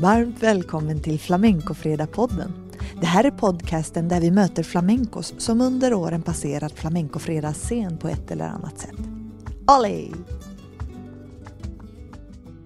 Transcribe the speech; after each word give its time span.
Varmt 0.00 0.42
välkommen 0.42 1.02
till 1.02 1.18
Flamencofredag-podden. 1.18 2.52
Det 3.00 3.06
här 3.06 3.24
är 3.24 3.30
podcasten 3.30 4.08
där 4.08 4.20
vi 4.20 4.30
möter 4.30 4.62
flamencos 4.62 5.34
som 5.38 5.60
under 5.60 5.94
åren 5.94 6.22
passerat 6.22 6.72
flamencofredagsscen 6.72 7.96
på 7.98 8.08
ett 8.08 8.30
eller 8.30 8.48
annat 8.48 8.78
sätt. 8.78 8.96
Olé! 9.78 10.08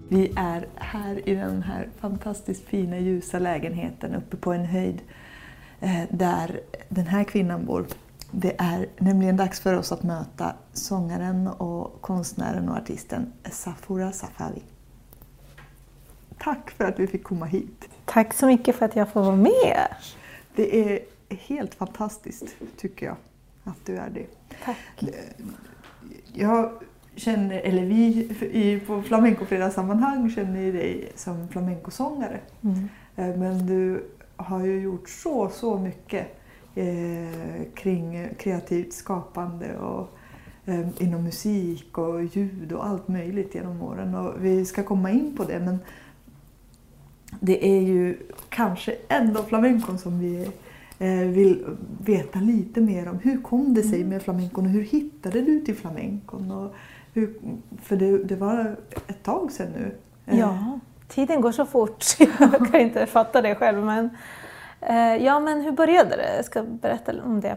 Vi 0.07 0.33
är 0.35 0.67
här 0.75 1.29
i 1.29 1.35
den 1.35 1.63
här 1.63 1.89
fantastiskt 1.99 2.63
fina 2.65 2.99
ljusa 2.99 3.39
lägenheten 3.39 4.15
uppe 4.15 4.37
på 4.37 4.53
en 4.53 4.65
höjd 4.65 5.01
eh, 5.79 6.03
där 6.09 6.59
den 6.89 7.07
här 7.07 7.23
kvinnan 7.23 7.65
bor. 7.65 7.85
Det 8.31 8.55
är 8.57 8.87
nämligen 8.97 9.37
dags 9.37 9.59
för 9.59 9.73
oss 9.73 9.91
att 9.91 10.03
möta 10.03 10.55
sångaren 10.73 11.47
och 11.47 12.01
konstnären 12.01 12.69
och 12.69 12.77
artisten 12.77 13.33
Safura 13.51 14.11
Safavi. 14.11 14.61
Tack 16.39 16.71
för 16.71 16.85
att 16.85 16.99
vi 16.99 17.07
fick 17.07 17.23
komma 17.23 17.45
hit. 17.45 17.89
Tack 18.05 18.33
så 18.33 18.47
mycket 18.47 18.75
för 18.75 18.85
att 18.85 18.95
jag 18.95 19.09
får 19.09 19.21
vara 19.21 19.35
med. 19.35 19.87
Det 20.55 20.93
är 20.93 20.99
helt 21.29 21.75
fantastiskt, 21.75 22.45
tycker 22.77 23.05
jag, 23.05 23.15
att 23.63 23.85
du 23.85 23.97
är 23.97 24.09
det. 24.09 24.25
Tack. 24.65 25.03
Jag 26.33 26.71
känner, 27.15 27.59
eller 27.59 27.85
vi 27.85 28.29
i, 28.51 28.79
på 28.87 29.01
flamencofredagssammanhang 29.01 30.29
känner 30.29 30.61
ju 30.61 30.71
dig 30.71 31.11
som 31.15 31.47
flamencosångare. 31.47 32.39
Mm. 32.61 32.89
Eh, 33.15 33.37
Men 33.37 33.65
du 33.67 34.03
har 34.35 34.65
ju 34.65 34.81
gjort 34.81 35.09
så, 35.09 35.49
så 35.49 35.77
mycket 35.79 36.37
eh, 36.75 37.63
kring 37.75 38.27
kreativt 38.37 38.93
skapande 38.93 39.77
och 39.77 40.09
eh, 40.65 40.87
inom 40.99 41.23
musik 41.23 41.97
och 41.97 42.23
ljud 42.23 42.71
och 42.71 42.87
allt 42.87 43.07
möjligt 43.07 43.55
genom 43.55 43.81
åren. 43.81 44.15
Och 44.15 44.45
vi 44.45 44.65
ska 44.65 44.83
komma 44.83 45.11
in 45.11 45.37
på 45.37 45.43
det 45.43 45.59
men 45.59 45.79
det 47.45 47.65
är 47.67 47.81
ju 47.81 48.17
kanske 48.49 48.95
ändå 49.09 49.43
flamencon 49.43 49.97
som 49.97 50.19
vi 50.19 50.49
eh, 50.99 51.27
vill 51.27 51.65
veta 52.05 52.39
lite 52.39 52.81
mer 52.81 53.09
om. 53.09 53.19
Hur 53.19 53.41
kom 53.41 53.73
det 53.73 53.83
sig 53.83 54.03
med 54.03 54.21
flamencon 54.21 54.65
och 54.65 54.71
hur 54.71 54.83
hittade 54.83 55.41
du 55.41 55.59
till 55.59 55.75
flamencon? 55.75 56.51
Och 56.51 56.75
hur, 57.13 57.33
för 57.81 57.95
det, 57.95 58.23
det 58.23 58.35
var 58.35 58.75
ett 59.07 59.23
tag 59.23 59.51
sedan 59.51 59.67
nu. 59.75 59.95
Eh, 60.25 60.39
Ja, 60.39 60.79
tiden 61.07 61.41
går 61.41 61.51
så 61.51 61.65
fort. 61.65 62.05
Jag 62.39 62.71
kan 62.71 62.81
inte 62.81 63.05
fatta 63.05 63.41
det 63.41 63.55
själv. 63.55 63.83
Men, 63.83 64.09
eh, 64.81 65.23
ja, 65.25 65.39
men 65.39 65.61
hur 65.61 65.71
började 65.71 66.15
det? 66.15 66.35
Jag 66.35 66.45
ska 66.45 66.63
berätta 66.63 67.11
om 67.23 67.41
det. 67.41 67.55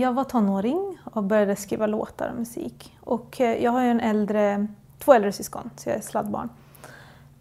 Jag 0.00 0.12
var 0.12 0.24
tonåring 0.24 0.98
och 1.04 1.24
började 1.24 1.56
skriva 1.56 1.86
låtar 1.86 2.30
och 2.30 2.38
musik. 2.38 2.96
Och 3.00 3.40
jag 3.40 3.70
har 3.70 3.82
ju 3.82 3.88
en 3.88 4.00
äldre, 4.00 4.66
två 4.98 5.12
äldre 5.12 5.32
syskon, 5.32 5.70
så 5.76 5.88
jag 5.88 5.96
är 5.96 6.00
sladdbarn. 6.00 6.48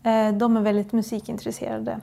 Eh, 0.03 0.33
de 0.33 0.57
är 0.57 0.61
väldigt 0.61 0.91
musikintresserade. 0.91 1.99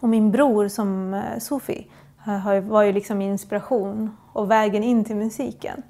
Och 0.00 0.08
min 0.08 0.30
bror 0.30 0.68
som 0.68 1.14
eh, 1.14 1.38
Sofi 1.38 1.90
eh, 2.26 2.60
var 2.60 2.82
ju 2.82 2.92
liksom 2.92 3.18
min 3.18 3.32
inspiration 3.32 4.16
och 4.32 4.50
vägen 4.50 4.82
in 4.82 5.04
till 5.04 5.16
musiken. 5.16 5.82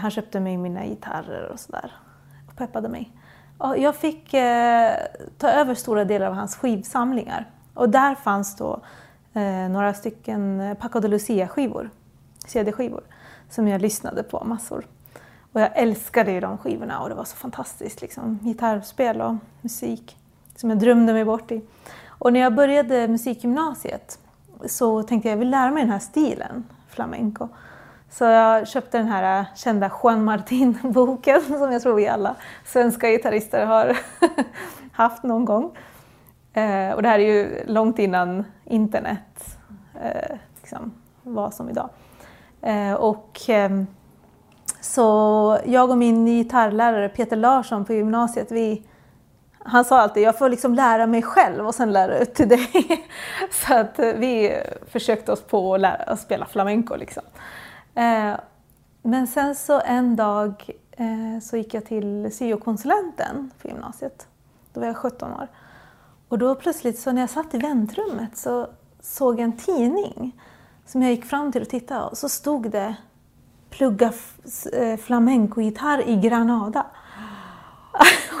Han 0.00 0.10
köpte 0.10 0.40
mig 0.40 0.56
mina 0.56 0.86
gitarrer 0.86 1.48
och 1.52 1.60
sådär 1.60 1.92
och 2.48 2.56
peppade 2.56 2.88
mig. 2.88 3.12
Och 3.58 3.78
jag 3.78 3.96
fick 3.96 4.30
ta 5.38 5.48
över 5.48 5.74
stora 5.74 6.04
delar 6.04 6.26
av 6.26 6.34
hans 6.34 6.56
skivsamlingar. 6.56 7.50
Och 7.74 7.88
där 7.88 8.14
fanns 8.14 8.56
då 8.56 8.80
några 9.70 9.94
stycken 9.94 10.76
Paco 10.80 11.00
de 11.00 11.08
Lucia-skivor, 11.08 11.90
CD-skivor, 12.46 13.02
som 13.50 13.68
jag 13.68 13.80
lyssnade 13.80 14.22
på 14.22 14.44
massor. 14.44 14.86
Och 15.56 15.62
jag 15.62 15.70
älskade 15.74 16.32
ju 16.32 16.40
de 16.40 16.58
skivorna 16.58 17.00
och 17.00 17.08
det 17.08 17.14
var 17.14 17.24
så 17.24 17.36
fantastiskt. 17.36 18.00
Liksom. 18.02 18.38
Gitarrspel 18.42 19.20
och 19.20 19.34
musik 19.60 20.16
som 20.56 20.70
jag 20.70 20.78
drömde 20.78 21.12
mig 21.12 21.24
bort 21.24 21.52
i. 21.52 21.62
Och 22.08 22.32
när 22.32 22.40
jag 22.40 22.54
började 22.54 23.08
musikgymnasiet 23.08 24.18
så 24.66 25.02
tänkte 25.02 25.28
jag 25.28 25.32
jag 25.32 25.38
vill 25.38 25.50
lära 25.50 25.70
mig 25.70 25.82
den 25.82 25.92
här 25.92 25.98
stilen, 25.98 26.64
flamenco. 26.88 27.48
Så 28.10 28.24
jag 28.24 28.68
köpte 28.68 28.98
den 28.98 29.06
här 29.06 29.40
äh, 29.40 29.46
kända 29.54 29.90
Juan 30.02 30.24
Martin-boken 30.24 31.42
som 31.58 31.72
jag 31.72 31.82
tror 31.82 31.94
vi 31.94 32.08
alla 32.08 32.36
svenska 32.64 33.10
gitarrister 33.10 33.66
har 33.66 33.96
haft 34.92 35.22
någon 35.22 35.44
gång. 35.44 35.76
Eh, 36.52 36.90
och 36.90 37.02
det 37.02 37.08
här 37.08 37.18
är 37.18 37.34
ju 37.34 37.64
långt 37.66 37.98
innan 37.98 38.44
internet 38.64 39.58
eh, 40.02 40.36
liksom, 40.60 40.92
var 41.22 41.50
som 41.50 41.70
idag. 41.70 41.88
Eh, 42.62 42.92
och, 42.92 43.40
ehm, 43.48 43.86
så 44.86 45.58
jag 45.64 45.90
och 45.90 45.98
min 45.98 46.26
gitarrlärare 46.26 47.08
Peter 47.08 47.36
Larsson 47.36 47.84
på 47.84 47.92
gymnasiet, 47.92 48.52
vi, 48.52 48.82
han 49.58 49.84
sa 49.84 50.00
alltid 50.00 50.22
jag 50.22 50.38
får 50.38 50.48
liksom 50.48 50.74
lära 50.74 51.06
mig 51.06 51.22
själv 51.22 51.66
och 51.66 51.74
sen 51.74 51.92
lära 51.92 52.18
ut 52.18 52.34
till 52.34 52.48
dig. 52.48 52.70
Så 53.50 53.74
att 53.74 53.98
vi 53.98 54.60
försökte 54.90 55.32
oss 55.32 55.42
på 55.42 55.74
att, 55.74 55.80
lära, 55.80 55.94
att 55.94 56.20
spela 56.20 56.46
flamenco. 56.46 56.96
Liksom. 56.96 57.22
Eh, 57.94 58.32
men 59.02 59.26
sen 59.26 59.54
så 59.54 59.80
en 59.80 60.16
dag 60.16 60.70
eh, 60.92 61.40
så 61.42 61.56
gick 61.56 61.74
jag 61.74 61.84
till 61.84 62.32
syokonsulenten 62.32 63.50
på 63.62 63.68
gymnasiet. 63.68 64.26
Då 64.72 64.80
var 64.80 64.86
jag 64.86 64.96
17 64.96 65.32
år. 65.32 65.48
Och 66.28 66.38
då 66.38 66.54
plötsligt 66.54 66.98
så 66.98 67.12
när 67.12 67.20
jag 67.20 67.30
satt 67.30 67.54
i 67.54 67.58
väntrummet 67.58 68.36
så 68.36 68.66
såg 69.00 69.34
jag 69.34 69.44
en 69.44 69.56
tidning 69.56 70.40
som 70.86 71.02
jag 71.02 71.10
gick 71.10 71.24
fram 71.24 71.52
till 71.52 71.62
och 71.62 71.68
tittade 71.68 72.04
och 72.04 72.18
så 72.18 72.28
stod 72.28 72.70
det 72.70 72.96
plugga 73.76 74.12
flamencogitarr 74.12 74.90
eh, 74.90 74.96
flamenco-gitarr 74.96 76.08
i 76.08 76.16
Granada. 76.16 76.86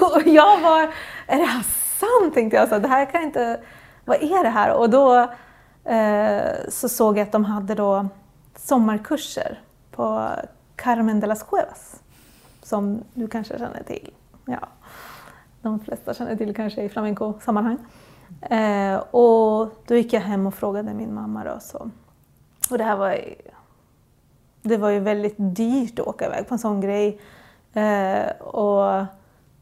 och 0.00 0.22
jag 0.26 0.60
var, 0.60 0.82
är 1.26 1.38
det 1.38 1.44
här 1.44 1.62
sant? 1.98 2.34
tänkte 2.34 2.56
jag. 2.56 2.68
Så 2.68 2.78
det 2.78 2.88
här 2.88 3.06
kan 3.06 3.22
inte, 3.22 3.60
vad 4.04 4.16
är 4.16 4.42
det 4.42 4.48
här? 4.48 4.74
Och 4.74 4.90
då 4.90 5.18
eh, 5.84 6.52
så 6.68 6.88
såg 6.88 7.18
jag 7.18 7.22
att 7.22 7.32
de 7.32 7.44
hade 7.44 7.74
då 7.74 8.08
sommarkurser 8.56 9.60
på 9.90 10.30
Carmen 10.76 11.20
de 11.20 11.26
las 11.26 11.42
Cuevas. 11.42 12.00
Som 12.62 13.04
du 13.14 13.28
kanske 13.28 13.58
känner 13.58 13.82
till. 13.82 14.10
Ja, 14.44 14.68
de 15.62 15.80
flesta 15.80 16.14
känner 16.14 16.36
till 16.36 16.54
kanske 16.54 16.82
i 16.82 16.88
flamenco-sammanhang. 16.88 17.78
Eh, 18.40 18.96
och 18.96 19.82
då 19.86 19.94
gick 19.94 20.12
jag 20.12 20.20
hem 20.20 20.46
och 20.46 20.54
frågade 20.54 20.94
min 20.94 21.14
mamma 21.14 21.44
då. 21.44 21.60
Så. 21.60 21.90
Och 22.70 22.78
det 22.78 22.84
här 22.84 22.96
var 22.96 23.18
det 24.68 24.76
var 24.76 24.90
ju 24.90 24.98
väldigt 24.98 25.34
dyrt 25.38 25.98
att 25.98 26.06
åka 26.06 26.26
iväg 26.26 26.48
på 26.48 26.54
en 26.54 26.58
sån 26.58 26.80
grej. 26.80 27.20
Eh, 27.72 28.30
och 28.40 29.06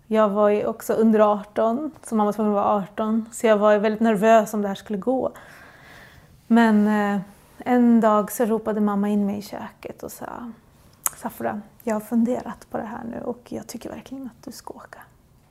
jag 0.07 0.29
var 0.29 0.49
ju 0.49 0.67
också 0.67 0.93
under 0.93 1.21
18, 1.21 1.91
så 2.03 2.15
mamma 2.15 2.25
var 2.25 2.33
tvungen 2.33 2.53
att 2.53 2.65
vara 2.65 2.77
18. 2.77 3.29
Så 3.33 3.47
jag 3.47 3.57
var 3.57 3.73
ju 3.73 3.79
väldigt 3.79 4.01
nervös 4.01 4.55
om 4.55 4.63
det 4.63 4.69
här 4.69 4.75
skulle 4.75 4.99
gå. 4.99 5.33
Men 6.47 6.87
eh, 6.87 7.21
en 7.59 8.01
dag 8.01 8.33
så 8.33 8.45
ropade 8.45 8.81
mamma 8.81 9.09
in 9.09 9.27
mig 9.27 9.39
i 9.39 9.43
köket 9.43 10.03
och 10.03 10.13
sa 10.13 10.53
Safra, 11.17 11.61
jag 11.83 11.95
har 11.95 12.01
funderat 12.01 12.67
på 12.71 12.79
det 12.79 12.85
här 12.85 13.05
nu 13.05 13.21
och 13.25 13.53
jag 13.53 13.67
tycker 13.67 13.91
verkligen 13.91 14.27
att 14.27 14.45
du 14.45 14.53
ska 14.53 14.75
åka. 14.75 14.99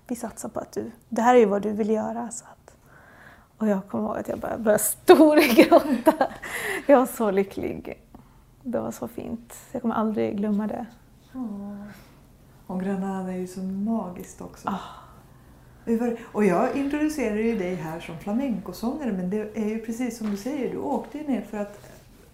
Vi 0.07 0.15
satsar 0.15 0.49
på 0.49 0.59
att 0.59 0.71
du, 0.71 0.91
det 1.09 1.21
här 1.21 1.35
är 1.35 1.39
ju 1.39 1.45
vad 1.45 1.61
du 1.61 1.71
vill 1.71 1.89
göra. 1.89 2.29
Så 2.31 2.45
att, 2.45 2.75
och 3.57 3.67
jag 3.67 3.87
kommer 3.87 4.03
ihåg 4.03 4.17
att 4.17 4.27
jag 4.27 4.39
bara 4.39 4.57
började 4.57 4.83
storgråta. 4.83 6.27
Jag 6.85 6.99
var 6.99 7.05
så 7.05 7.31
lycklig. 7.31 8.02
Det 8.63 8.79
var 8.79 8.91
så 8.91 9.07
fint. 9.07 9.53
Jag 9.71 9.81
kommer 9.81 9.95
aldrig 9.95 10.37
glömma 10.37 10.67
det. 10.67 10.85
Och 12.67 12.81
Granada 12.81 13.31
är 13.31 13.37
ju 13.37 13.47
så 13.47 13.59
magiskt 13.59 14.41
också. 14.41 14.69
Ah. 14.69 14.79
Och 16.31 16.45
jag 16.45 16.75
introducerade 16.75 17.41
ju 17.41 17.57
dig 17.57 17.75
här 17.75 17.99
som 17.99 18.17
flamencosångare 18.17 19.11
men 19.11 19.29
det 19.29 19.57
är 19.57 19.69
ju 19.69 19.79
precis 19.79 20.17
som 20.17 20.31
du 20.31 20.37
säger, 20.37 20.71
du 20.71 20.77
åkte 20.77 21.17
ju 21.17 21.27
ner 21.27 21.41
för 21.41 21.57
att 21.57 21.79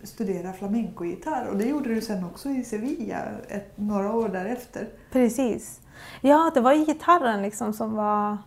studera 0.04 0.54
flamencogitarr 0.54 1.48
och 1.48 1.58
det 1.58 1.66
gjorde 1.66 1.94
du 1.96 2.02
sen 2.02 2.24
också 2.24 2.50
i 2.50 2.64
Sevilla 2.64 3.18
ett, 3.48 3.78
några 3.78 4.14
år 4.14 4.30
därefter. 4.30 4.90
Precis. 5.12 5.82
Ja, 6.22 6.52
det 6.54 6.62
var 6.62 6.74
gitarren 6.74 7.42
liksom 7.42 7.74
som 7.74 7.96
var 7.96 8.38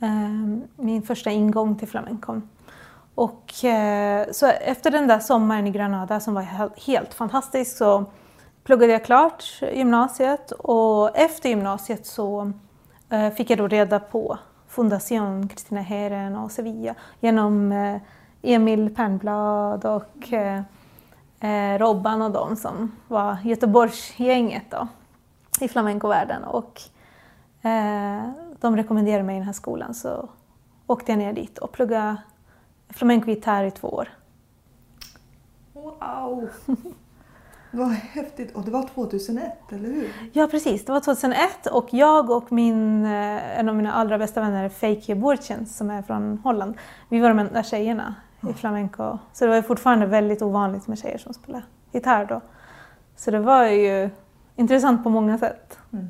eh, 0.00 0.58
min 0.76 1.02
första 1.02 1.30
ingång 1.30 1.78
till 1.78 1.88
flamencon. 1.88 2.48
Och 3.16 3.64
eh, 3.64 4.26
så 4.32 4.46
efter 4.46 4.90
den 4.90 5.06
där 5.06 5.18
sommaren 5.18 5.66
i 5.66 5.70
Granada 5.70 6.20
som 6.20 6.34
var 6.34 6.42
helt, 6.86 7.14
fantastisk 7.14 7.76
så 7.76 8.04
pluggade 8.64 8.92
jag 8.92 9.04
klart 9.04 9.44
gymnasiet 9.72 10.52
och 10.52 11.16
efter 11.16 11.48
gymnasiet 11.48 12.06
så 12.06 12.52
eh, 13.10 13.30
fick 13.30 13.50
jag 13.50 13.58
då 13.58 13.68
reda 13.68 14.00
på 14.00 14.38
Fundación 14.68 15.48
Kristina 15.48 15.80
Heren 15.80 16.36
och 16.36 16.52
Sevilla 16.52 16.94
genom 17.20 17.72
eh, 17.72 17.96
Emil 18.42 18.94
Pernblad 18.94 19.84
och 19.84 20.32
eh, 20.32 20.62
eh, 21.40 21.78
Robban 21.78 22.22
och 22.22 22.30
de 22.30 22.56
som 22.56 22.92
var 23.08 23.36
Göteborgsgänget 23.44 24.70
då 24.70 24.88
i 25.60 25.68
flamencovärlden. 25.68 26.44
Och 26.44 26.80
eh, 27.62 28.30
de 28.60 28.76
rekommenderade 28.76 29.22
mig 29.22 29.36
den 29.36 29.46
här 29.46 29.52
skolan 29.52 29.94
så 29.94 30.28
åkte 30.86 31.12
jag 31.12 31.18
ner 31.18 31.32
dit 31.32 31.58
och 31.58 31.72
pluggade 31.72 32.16
flamencogitarr 32.88 33.64
i 33.64 33.70
två 33.70 33.88
år. 33.88 34.08
Wow! 35.72 36.48
Vad 37.70 37.88
häftigt! 37.88 38.56
Och 38.56 38.62
det 38.62 38.70
var 38.70 38.82
2001, 38.82 39.52
eller 39.72 39.88
hur? 39.88 40.12
Ja 40.32 40.46
precis, 40.46 40.84
det 40.84 40.92
var 40.92 41.00
2001 41.00 41.66
och 41.66 41.88
jag 41.90 42.30
och 42.30 42.52
min, 42.52 43.04
eh, 43.04 43.58
en 43.58 43.68
av 43.68 43.74
mina 43.74 43.92
allra 43.92 44.18
bästa 44.18 44.40
vänner, 44.40 44.68
Feike 44.68 45.14
Borchens 45.14 45.76
som 45.76 45.90
är 45.90 46.02
från 46.02 46.38
Holland, 46.38 46.74
vi 47.08 47.20
var 47.20 47.28
de 47.28 47.38
enda 47.38 47.62
tjejerna 47.62 48.14
i 48.50 48.52
flamenco. 48.52 49.18
Så 49.32 49.44
det 49.44 49.50
var 49.50 49.62
fortfarande 49.62 50.06
väldigt 50.06 50.42
ovanligt 50.42 50.86
med 50.86 50.98
tjejer 50.98 51.18
som 51.18 51.34
spelade 51.34 51.64
gitarr 51.92 52.26
då. 52.26 52.40
Så 53.16 53.30
det 53.30 53.40
var 53.40 53.64
ju 53.64 54.10
intressant 54.56 55.04
på 55.04 55.10
många 55.10 55.38
sätt. 55.38 55.78
Mm. 55.92 56.08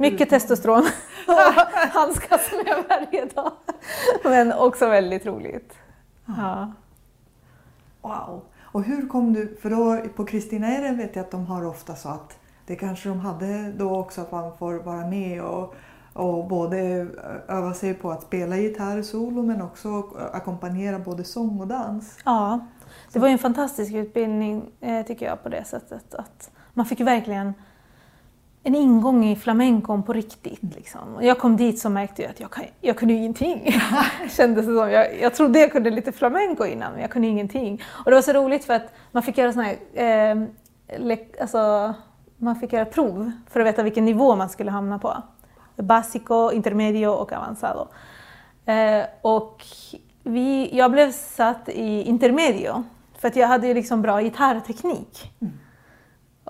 Mycket 0.00 0.30
testosteron 0.30 0.82
handskas 1.92 2.50
med 2.64 2.84
varje 2.88 3.24
dag. 3.24 3.52
Men 4.24 4.52
också 4.52 4.88
väldigt 4.88 5.26
roligt. 5.26 5.74
Ja. 6.26 6.72
Wow! 8.02 8.42
Och 8.62 8.82
hur 8.82 9.08
kom 9.08 9.32
du, 9.32 9.56
för 9.62 9.70
då 9.70 10.08
på 10.16 10.24
Kristina 10.24 10.92
vet 10.92 11.16
jag 11.16 11.24
att 11.24 11.30
de 11.30 11.46
har 11.46 11.66
ofta 11.66 11.94
så 11.94 12.08
att 12.08 12.38
det 12.66 12.76
kanske 12.76 13.08
de 13.08 13.20
hade 13.20 13.72
då 13.72 13.96
också 13.98 14.20
att 14.20 14.32
man 14.32 14.56
får 14.56 14.74
vara 14.74 15.06
med 15.06 15.42
och, 15.42 15.74
och 16.12 16.48
både 16.48 17.06
öva 17.48 17.74
sig 17.74 17.94
på 17.94 18.10
att 18.10 18.22
spela 18.22 18.56
gitarr 18.56 19.02
solo 19.02 19.42
men 19.42 19.62
också 19.62 20.02
ackompanjera 20.32 20.98
både 20.98 21.24
sång 21.24 21.60
och 21.60 21.66
dans. 21.66 22.18
ja, 22.24 22.60
det 23.12 23.18
var 23.18 23.28
ju 23.28 23.32
en 23.32 23.38
fantastisk 23.38 23.94
utbildning 23.94 24.70
eh, 24.80 25.06
tycker 25.06 25.26
jag 25.26 25.42
på 25.42 25.48
det 25.48 25.64
sättet 25.64 26.14
att 26.14 26.50
man 26.74 26.86
fick 26.86 27.00
verkligen 27.00 27.54
en 28.62 28.74
ingång 28.74 29.24
i 29.24 29.36
flamencon 29.36 30.02
på 30.02 30.12
riktigt. 30.12 30.74
Liksom. 30.76 31.14
Och 31.14 31.24
jag 31.24 31.38
kom 31.38 31.56
dit 31.56 31.78
så 31.78 31.90
märkte 31.90 32.22
jag 32.22 32.30
att 32.30 32.40
jag, 32.40 32.50
kan, 32.50 32.64
jag 32.80 32.96
kunde 32.96 33.14
ingenting. 33.14 33.80
Kändes 34.36 34.66
det 34.66 34.74
som. 34.74 34.90
Jag, 34.90 35.20
jag 35.20 35.34
trodde 35.34 35.58
jag 35.58 35.72
kunde 35.72 35.90
lite 35.90 36.12
flamenco 36.12 36.64
innan, 36.64 36.92
men 36.92 37.00
jag 37.00 37.10
kunde 37.10 37.28
ingenting. 37.28 37.82
Och 38.04 38.10
det 38.10 38.14
var 38.14 38.22
så 38.22 38.32
roligt 38.32 38.64
för 38.64 38.74
att 38.74 38.92
man 39.12 39.22
fick 39.22 39.38
göra 39.38 39.52
såna 39.52 39.64
här, 39.64 39.76
eh, 39.94 41.18
alltså, 41.40 41.94
man 42.36 42.56
fick 42.56 42.72
göra 42.72 42.84
prov 42.84 43.32
för 43.50 43.60
att 43.60 43.66
veta 43.66 43.82
vilken 43.82 44.04
nivå 44.04 44.36
man 44.36 44.48
skulle 44.48 44.70
hamna 44.70 44.98
på. 44.98 45.22
Basico, 45.76 46.52
intermedio 46.52 47.06
och 47.06 47.32
avanzado. 47.32 47.88
Eh, 48.66 49.04
och 49.22 49.64
vi, 50.22 50.70
jag 50.72 50.90
blev 50.90 51.12
satt 51.12 51.68
i 51.68 52.02
intermedio 52.02 52.84
för 53.18 53.28
att 53.28 53.36
jag 53.36 53.48
hade 53.48 53.66
ju 53.66 53.74
liksom 53.74 54.02
bra 54.02 54.22
gitarrteknik. 54.22 55.32
Mm. 55.40 55.54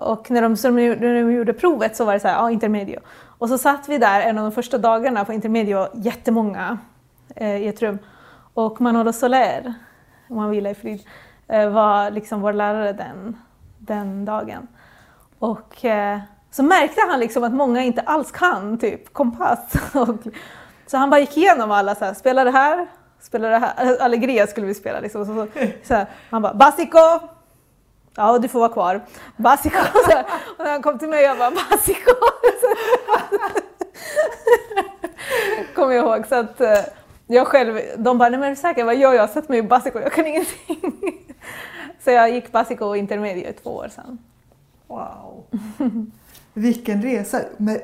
Och 0.01 0.31
när 0.31 0.41
de, 0.41 0.57
så 0.57 0.69
när 0.69 1.13
de 1.23 1.31
gjorde 1.31 1.53
provet 1.53 1.95
så 1.95 2.05
var 2.05 2.13
det 2.13 2.19
så 2.19 2.27
här, 2.27 2.35
ja, 2.35 2.51
intermedio. 2.51 2.99
Och 3.23 3.49
så 3.49 3.57
satt 3.57 3.89
vi 3.89 3.97
där 3.97 4.21
en 4.21 4.37
av 4.37 4.43
de 4.43 4.51
första 4.51 4.77
dagarna 4.77 5.25
på 5.25 5.33
intermedio, 5.33 5.87
jättemånga 5.93 6.77
eh, 7.35 7.57
i 7.57 7.67
ett 7.67 7.81
rum. 7.81 7.99
Och 8.53 8.81
Manolo 8.81 9.13
Soler, 9.13 9.73
om 10.29 10.37
han 10.37 10.49
vilar 10.49 10.71
i 10.71 10.75
frid, 10.75 11.01
eh, 11.47 11.69
var 11.69 12.11
liksom 12.11 12.41
vår 12.41 12.53
lärare 12.53 12.93
den, 12.93 13.37
den 13.77 14.25
dagen. 14.25 14.67
Och 15.39 15.85
eh, 15.85 16.19
så 16.51 16.63
märkte 16.63 17.01
han 17.09 17.19
liksom 17.19 17.43
att 17.43 17.53
många 17.53 17.83
inte 17.83 18.01
alls 18.01 18.31
kan 18.31 18.77
typ 18.77 19.13
kompass. 19.13 19.73
Och, 19.93 20.17
så 20.87 20.97
han 20.97 21.09
bara 21.09 21.19
gick 21.19 21.37
igenom 21.37 21.71
alla, 21.71 21.95
så 21.95 22.05
här, 22.05 22.13
spela 22.13 22.43
det 22.43 22.51
här, 22.51 22.87
spela 23.19 23.49
det 23.49 23.57
här. 23.57 24.01
Allegria 24.01 24.47
skulle 24.47 24.67
vi 24.67 24.73
spela 24.73 24.99
liksom. 24.99 25.25
Så, 25.25 25.33
så, 25.35 25.47
så 25.83 25.93
här, 25.93 26.05
han 26.29 26.41
bara, 26.41 26.53
basico! 26.53 27.19
Ja, 28.15 28.39
du 28.39 28.47
får 28.47 28.59
vara 28.59 28.69
kvar. 28.69 29.01
Basico. 29.37 29.77
Och 30.57 30.63
när 30.63 30.71
han 30.71 30.81
kom 30.81 30.99
till 30.99 31.09
mig, 31.09 31.23
jag 31.23 31.37
bara, 31.37 31.51
basico! 31.51 32.11
Kommer 35.75 35.93
jag 35.93 36.05
ihåg. 36.05 36.27
Så 36.27 36.35
att 36.35 36.61
eh, 36.61 36.79
jag 37.27 37.47
själv, 37.47 37.79
de 37.97 38.17
bara, 38.17 38.29
nej 38.29 38.39
men 38.39 38.47
är 38.47 38.49
du 38.49 38.55
säker? 38.55 38.79
Jag 38.79 38.87
bara, 38.87 38.93
ja, 38.93 39.13
jag 39.13 39.21
har 39.21 39.27
satt 39.27 39.49
mig 39.49 39.59
i 39.59 39.63
basico, 39.63 39.99
jag 39.99 40.13
kan 40.13 40.27
ingenting. 40.27 40.77
Så 42.03 42.11
jag 42.11 42.31
gick 42.31 42.51
basico 42.51 42.85
och 42.85 42.97
intermedio 42.97 43.49
i 43.49 43.53
två 43.53 43.69
år 43.69 43.87
sedan. 43.87 44.17
Wow! 44.87 45.43
Vilken 46.53 47.01
resa! 47.01 47.41
Men, 47.57 47.75
eh, 47.75 47.81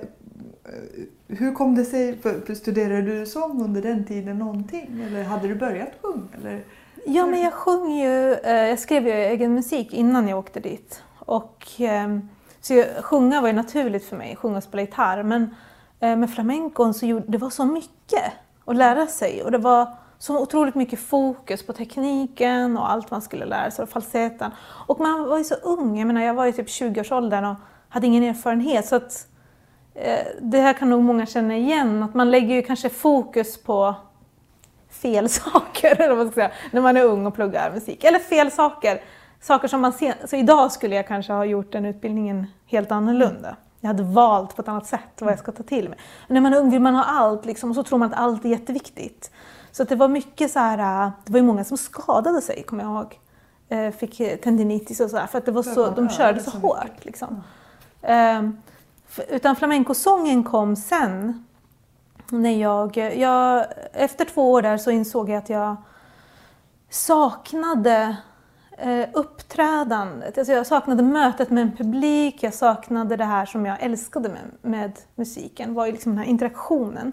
hur 1.27 1.53
kom 1.53 1.75
det 1.75 1.85
sig? 1.85 2.17
Studerade 2.55 3.01
du 3.01 3.25
sång 3.25 3.63
under 3.63 3.81
den 3.81 4.05
tiden 4.05 4.39
någonting? 4.39 5.03
Eller 5.07 5.23
hade 5.23 5.47
du 5.47 5.55
börjat 5.55 5.89
sjunga? 6.01 6.27
Eller? 6.37 6.63
Ja, 7.09 7.25
men 7.25 7.41
jag 7.41 7.53
sjöng 7.53 7.91
ju, 7.91 8.33
eh, 8.33 8.69
jag 8.69 8.79
skrev 8.79 9.07
ju 9.07 9.13
egen 9.13 9.53
musik 9.53 9.93
innan 9.93 10.27
jag 10.27 10.39
åkte 10.39 10.59
dit. 10.59 11.03
Och, 11.19 11.67
ehm, 11.77 12.29
så 12.61 12.73
jag, 12.73 12.87
sjunga 13.03 13.41
var 13.41 13.47
ju 13.47 13.53
naturligt 13.53 14.05
för 14.05 14.15
mig, 14.15 14.35
sjunga 14.35 14.57
och 14.57 14.63
spela 14.63 14.81
gitarr. 14.81 15.23
Men 15.23 15.55
eh, 15.99 16.15
med 16.15 16.29
flamencon 16.33 16.93
så 16.93 17.05
gjorde 17.05 17.25
det 17.27 17.37
var 17.37 17.49
så 17.49 17.65
mycket 17.65 18.23
att 18.65 18.75
lära 18.75 19.07
sig. 19.07 19.43
Och 19.43 19.51
det 19.51 19.57
var 19.57 19.87
så 20.17 20.41
otroligt 20.41 20.75
mycket 20.75 20.99
fokus 20.99 21.65
på 21.65 21.73
tekniken 21.73 22.77
och 22.77 22.91
allt 22.91 23.11
man 23.11 23.21
skulle 23.21 23.45
lära 23.45 23.71
sig, 23.71 23.83
och 23.83 23.89
falsetten. 23.89 24.51
Och 24.87 24.99
man 24.99 25.29
var 25.29 25.37
ju 25.37 25.43
så 25.43 25.55
ung, 25.55 25.99
jag 25.99 26.07
menar 26.07 26.21
jag 26.21 26.33
var 26.33 26.45
ju 26.45 26.51
typ 26.51 26.67
20-årsåldern 26.67 27.45
och 27.45 27.55
hade 27.89 28.07
ingen 28.07 28.23
erfarenhet. 28.23 28.85
Så 28.85 28.95
att, 28.95 29.27
eh, 29.93 30.27
det 30.41 30.59
här 30.59 30.73
kan 30.73 30.89
nog 30.89 31.03
många 31.03 31.25
känna 31.25 31.57
igen, 31.57 32.03
att 32.03 32.13
man 32.13 32.31
lägger 32.31 32.55
ju 32.55 32.61
kanske 32.61 32.89
fokus 32.89 33.63
på 33.63 33.95
fel 34.97 35.29
saker, 35.29 36.01
eller 36.01 36.15
vad 36.15 36.27
ska 36.27 36.35
säga, 36.35 36.51
när 36.71 36.81
man 36.81 36.97
är 36.97 37.03
ung 37.03 37.25
och 37.25 37.35
pluggar 37.35 37.71
musik. 37.71 38.03
Eller 38.03 38.19
fel 38.19 38.51
saker, 38.51 39.01
saker 39.41 39.67
som 39.67 39.81
man 39.81 39.93
sen, 39.93 40.13
så 40.25 40.35
idag 40.35 40.71
skulle 40.71 40.95
jag 40.95 41.07
kanske 41.07 41.33
ha 41.33 41.45
gjort 41.45 41.71
den 41.71 41.85
utbildningen 41.85 42.47
helt 42.65 42.91
annorlunda. 42.91 43.55
Jag 43.79 43.87
hade 43.87 44.03
valt 44.03 44.55
på 44.55 44.61
ett 44.61 44.67
annat 44.67 44.85
sätt 44.87 45.01
vad 45.19 45.31
jag 45.31 45.39
ska 45.39 45.51
ta 45.51 45.63
till 45.63 45.89
mig. 45.89 45.97
Men 46.27 46.33
när 46.33 46.41
man 46.41 46.53
är 46.53 46.57
ung 46.57 46.71
vill 46.71 46.81
man 46.81 46.95
ha 46.95 47.03
allt 47.03 47.45
liksom, 47.45 47.69
och 47.69 47.75
så 47.75 47.83
tror 47.83 47.99
man 47.99 48.13
att 48.13 48.19
allt 48.19 48.45
är 48.45 48.49
jätteviktigt. 48.49 49.31
Så 49.71 49.83
det 49.83 49.95
var 49.95 50.07
mycket 50.07 50.51
så 50.51 50.59
här, 50.59 51.11
det 51.25 51.31
var 51.31 51.39
ju 51.39 51.45
många 51.45 51.63
som 51.63 51.77
skadade 51.77 52.41
sig, 52.41 52.63
kommer 52.63 52.83
jag 52.83 52.91
ihåg. 52.93 53.19
Eh, 53.69 53.91
Fick 53.91 54.41
tendinitis 54.43 54.99
och 54.99 55.09
så 55.09 55.17
här, 55.17 55.27
för 55.27 55.37
att 55.37 55.45
det 55.45 55.51
var 55.51 55.63
så, 55.63 55.89
de 55.89 56.09
körde 56.09 56.39
så 56.39 56.57
hårt. 56.57 57.05
Liksom. 57.05 57.43
Ehm, 58.01 58.57
Utan 59.29 59.55
flamencosången 59.55 60.43
kom 60.43 60.75
sen. 60.75 61.45
När 62.31 62.61
jag, 62.61 62.97
jag, 62.97 63.65
efter 63.93 64.25
två 64.25 64.51
år 64.51 64.61
där 64.61 64.77
så 64.77 64.91
insåg 64.91 65.29
jag 65.29 65.37
att 65.37 65.49
jag 65.49 65.75
saknade 66.89 68.17
eh, 68.77 69.05
uppträdandet. 69.13 70.37
Alltså 70.37 70.53
jag 70.53 70.67
saknade 70.67 71.03
mötet 71.03 71.49
med 71.49 71.61
en 71.61 71.77
publik, 71.77 72.43
jag 72.43 72.53
saknade 72.53 73.15
det 73.15 73.25
här 73.25 73.45
som 73.45 73.65
jag 73.65 73.83
älskade 73.83 74.29
med, 74.29 74.41
med 74.61 74.91
musiken, 75.15 75.73
var 75.73 75.85
ju 75.85 75.91
liksom 75.91 76.11
den 76.11 76.19
här 76.19 76.25
interaktionen. 76.25 77.11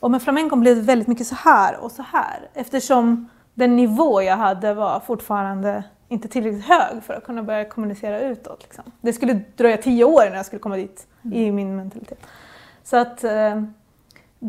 Och 0.00 0.10
med 0.10 0.22
flamencon 0.22 0.60
blev 0.60 0.76
det 0.76 0.82
väldigt 0.82 1.08
mycket 1.08 1.26
så 1.26 1.34
här 1.34 1.76
och 1.76 1.92
så 1.92 2.02
här 2.02 2.48
eftersom 2.54 3.28
den 3.54 3.76
nivå 3.76 4.22
jag 4.22 4.36
hade 4.36 4.74
var 4.74 5.00
fortfarande 5.00 5.84
inte 6.08 6.28
tillräckligt 6.28 6.64
hög 6.64 7.02
för 7.02 7.14
att 7.14 7.24
kunna 7.24 7.42
börja 7.42 7.64
kommunicera 7.64 8.20
utåt. 8.20 8.62
Liksom. 8.62 8.84
Det 9.00 9.12
skulle 9.12 9.40
dröja 9.56 9.76
tio 9.76 10.04
år 10.04 10.22
innan 10.22 10.36
jag 10.36 10.46
skulle 10.46 10.60
komma 10.60 10.76
dit 10.76 11.06
i 11.32 11.52
min 11.52 11.76
mentalitet. 11.76 12.18
Så 12.84 12.96
att 12.96 13.24
eh, 13.24 13.62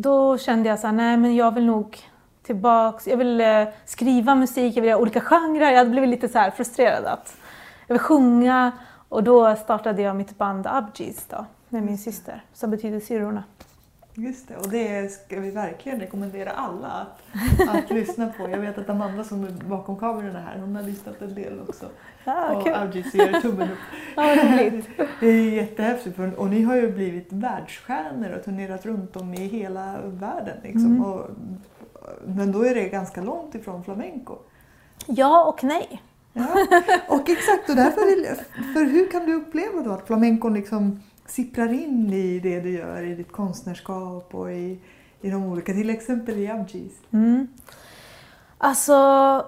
då 0.02 0.38
kände 0.38 0.70
jag 0.70 0.80
så 0.80 0.88
här, 0.88 0.94
nej 0.94 1.18
men 1.18 1.36
jag 1.36 1.52
vill 1.52 1.66
nog 1.66 2.00
tillbaks, 2.44 3.08
jag 3.08 3.18
vill 3.18 3.42
eh, 3.42 3.64
skriva 3.86 4.36
musik, 4.36 4.78
jag 4.78 4.82
vill 4.82 4.90
göra 4.90 5.02
olika 5.02 5.22
genrer. 5.22 5.72
Jag 5.72 5.78
hade 5.78 5.90
blivit 5.90 6.10
lite 6.10 6.30
så 6.30 6.40
här 6.40 6.52
frustrerad 6.52 7.06
att 7.06 7.38
jag 7.88 7.94
vill 7.94 8.02
sjunga 8.02 8.72
och 9.10 9.24
då 9.24 9.56
startade 9.56 10.02
jag 10.02 10.16
mitt 10.16 10.38
band 10.38 10.68
Abgis 10.68 11.25
då 11.30 11.46
med 11.70 11.84
min 11.84 11.98
syster 11.98 12.44
som 12.54 12.72
betyder 12.72 13.00
syrrorna. 13.00 13.44
Just 14.17 14.48
det, 14.48 14.55
och 14.57 14.69
det 14.69 15.12
ska 15.12 15.39
vi 15.39 15.51
verkligen 15.51 16.00
rekommendera 16.00 16.51
alla 16.51 16.88
att, 16.88 17.22
att 17.69 17.89
lyssna 17.89 18.27
på. 18.38 18.50
Jag 18.50 18.57
vet 18.57 18.77
att 18.77 18.89
Amanda 18.89 19.24
som 19.24 19.43
är 19.43 19.51
bakom 19.51 19.98
kamerorna 19.98 20.39
här, 20.39 20.60
hon 20.60 20.75
har 20.75 20.84
lyssnat 20.84 21.22
en 21.22 21.36
del 21.36 21.60
också. 21.67 21.86
Ja, 22.24 22.55
och 22.55 22.63
kul. 22.63 22.74
Argis 22.74 23.13
ger 23.13 23.41
tummen 23.41 23.69
upp. 23.72 23.77
Roligt. 24.17 24.88
Det 25.19 25.27
är 25.27 25.51
jättehäftigt 25.51 26.19
och 26.38 26.50
ni 26.50 26.63
har 26.63 26.75
ju 26.75 26.91
blivit 26.91 27.27
världsstjärnor 27.29 28.31
och 28.31 28.43
turnerat 28.43 28.86
runt 28.86 29.15
om 29.15 29.34
i 29.34 29.48
hela 29.48 30.01
världen. 30.03 30.57
Liksom. 30.63 30.86
Mm. 30.86 31.05
Och, 31.05 31.29
men 32.25 32.51
då 32.51 32.65
är 32.65 32.75
det 32.75 32.89
ganska 32.89 33.22
långt 33.22 33.55
ifrån 33.55 33.84
flamenco. 33.84 34.36
Ja 35.07 35.45
och 35.45 35.63
nej. 35.63 36.01
Ja. 36.34 36.48
Och 37.07 37.29
exakt, 37.29 37.69
och 37.69 37.75
därför 37.75 38.36
för 38.74 38.86
hur 38.86 39.12
kan 39.12 39.25
du 39.25 39.34
uppleva 39.34 39.81
då 39.81 39.91
att 39.91 40.07
flamencon 40.07 40.53
liksom 40.53 41.01
sipprar 41.25 41.74
in 41.74 42.13
i 42.13 42.39
det 42.39 42.60
du 42.60 42.72
gör, 42.72 43.03
i 43.03 43.15
ditt 43.15 43.32
konstnärskap 43.32 44.36
och 44.36 44.51
i, 44.51 44.79
i 45.22 45.29
de 45.29 45.44
olika, 45.44 45.74
till 45.74 45.89
exempel 45.89 46.38
i 46.38 46.48
Abgis? 46.51 46.94
Mm. 47.12 47.48
Alltså, 48.58 49.46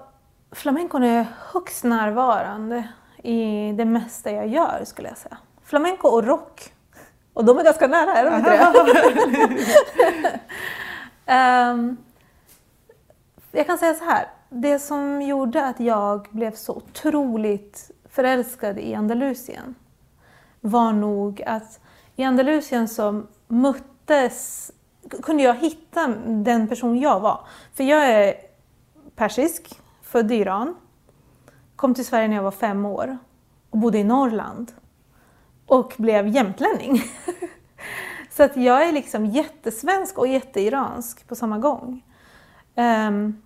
flamencon 0.51 1.03
är 1.03 1.25
högst 1.53 1.83
närvarande 1.83 2.87
i 3.23 3.71
det 3.71 3.85
mesta 3.85 4.31
jag 4.31 4.47
gör 4.47 4.81
skulle 4.85 5.07
jag 5.07 5.17
säga. 5.17 5.37
Flamenco 5.63 6.07
och 6.07 6.23
rock. 6.23 6.73
Och 7.33 7.45
de 7.45 7.57
är 7.57 7.63
ganska 7.63 7.87
nära, 7.87 8.13
är 8.13 8.25
de 8.25 8.37
inte 8.37 8.49
det? 10.19 10.39
Ehm, 11.29 11.97
jag 13.51 13.65
kan 13.65 13.77
säga 13.77 13.93
så 13.93 14.03
här. 14.03 14.27
Det 14.49 14.79
som 14.79 15.21
gjorde 15.21 15.65
att 15.65 15.79
jag 15.79 16.27
blev 16.31 16.55
så 16.55 16.73
otroligt 16.73 17.91
förälskad 18.09 18.79
i 18.79 18.95
Andalusien 18.95 19.75
var 20.69 20.93
nog 20.93 21.41
att 21.41 21.79
i 22.15 22.23
Andalusien 22.23 22.87
så 22.87 23.23
möttes, 23.47 24.71
kunde 25.23 25.43
jag 25.43 25.55
hitta 25.55 26.07
den 26.25 26.67
person 26.67 26.99
jag 26.99 27.19
var. 27.19 27.47
För 27.73 27.83
jag 27.83 28.05
är 28.05 28.33
persisk, 29.15 29.81
född 30.01 30.31
i 30.31 30.35
Iran, 30.35 30.75
kom 31.75 31.93
till 31.93 32.05
Sverige 32.05 32.27
när 32.27 32.35
jag 32.35 32.43
var 32.43 32.51
fem 32.51 32.85
år 32.85 33.17
och 33.69 33.77
bodde 33.77 33.97
i 33.97 34.03
Norrland 34.03 34.71
och 35.65 35.93
blev 35.97 36.27
jämtlänning. 36.27 37.01
Så 38.29 38.43
att 38.43 38.57
jag 38.57 38.87
är 38.87 38.91
liksom 38.91 39.25
jättesvensk 39.25 40.17
och 40.17 40.27
jätteiransk 40.27 41.27
på 41.27 41.35
samma 41.35 41.57
gång. 41.57 42.03
Um, 42.75 43.41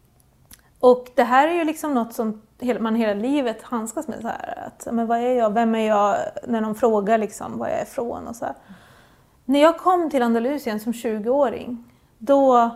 och 0.80 1.08
det 1.16 1.24
här 1.24 1.48
är 1.48 1.54
ju 1.54 1.64
liksom 1.64 1.94
något 1.94 2.14
som 2.14 2.42
man 2.80 2.96
hela 2.96 3.14
livet 3.14 3.64
handskas 3.64 4.08
med. 4.08 4.22
Så 4.22 4.28
här, 4.28 4.64
att, 4.68 4.88
men 4.94 5.08
vad 5.08 5.18
är 5.18 5.34
jag? 5.34 5.54
Vem 5.54 5.76
är 5.76 5.88
jag? 5.88 6.16
När 6.48 6.62
någon 6.62 6.76
frågar 6.76 7.18
liksom 7.18 7.58
var 7.58 7.68
jag 7.68 7.80
är 7.80 7.84
ifrån 7.84 8.28
och 8.28 8.36
så 8.36 8.46
här. 8.46 8.56
När 9.46 9.62
jag 9.62 9.78
kom 9.78 10.10
till 10.10 10.24
Andalusien 10.24 10.80
som 10.80 10.92
20-åring, 10.92 11.84
då 12.18 12.70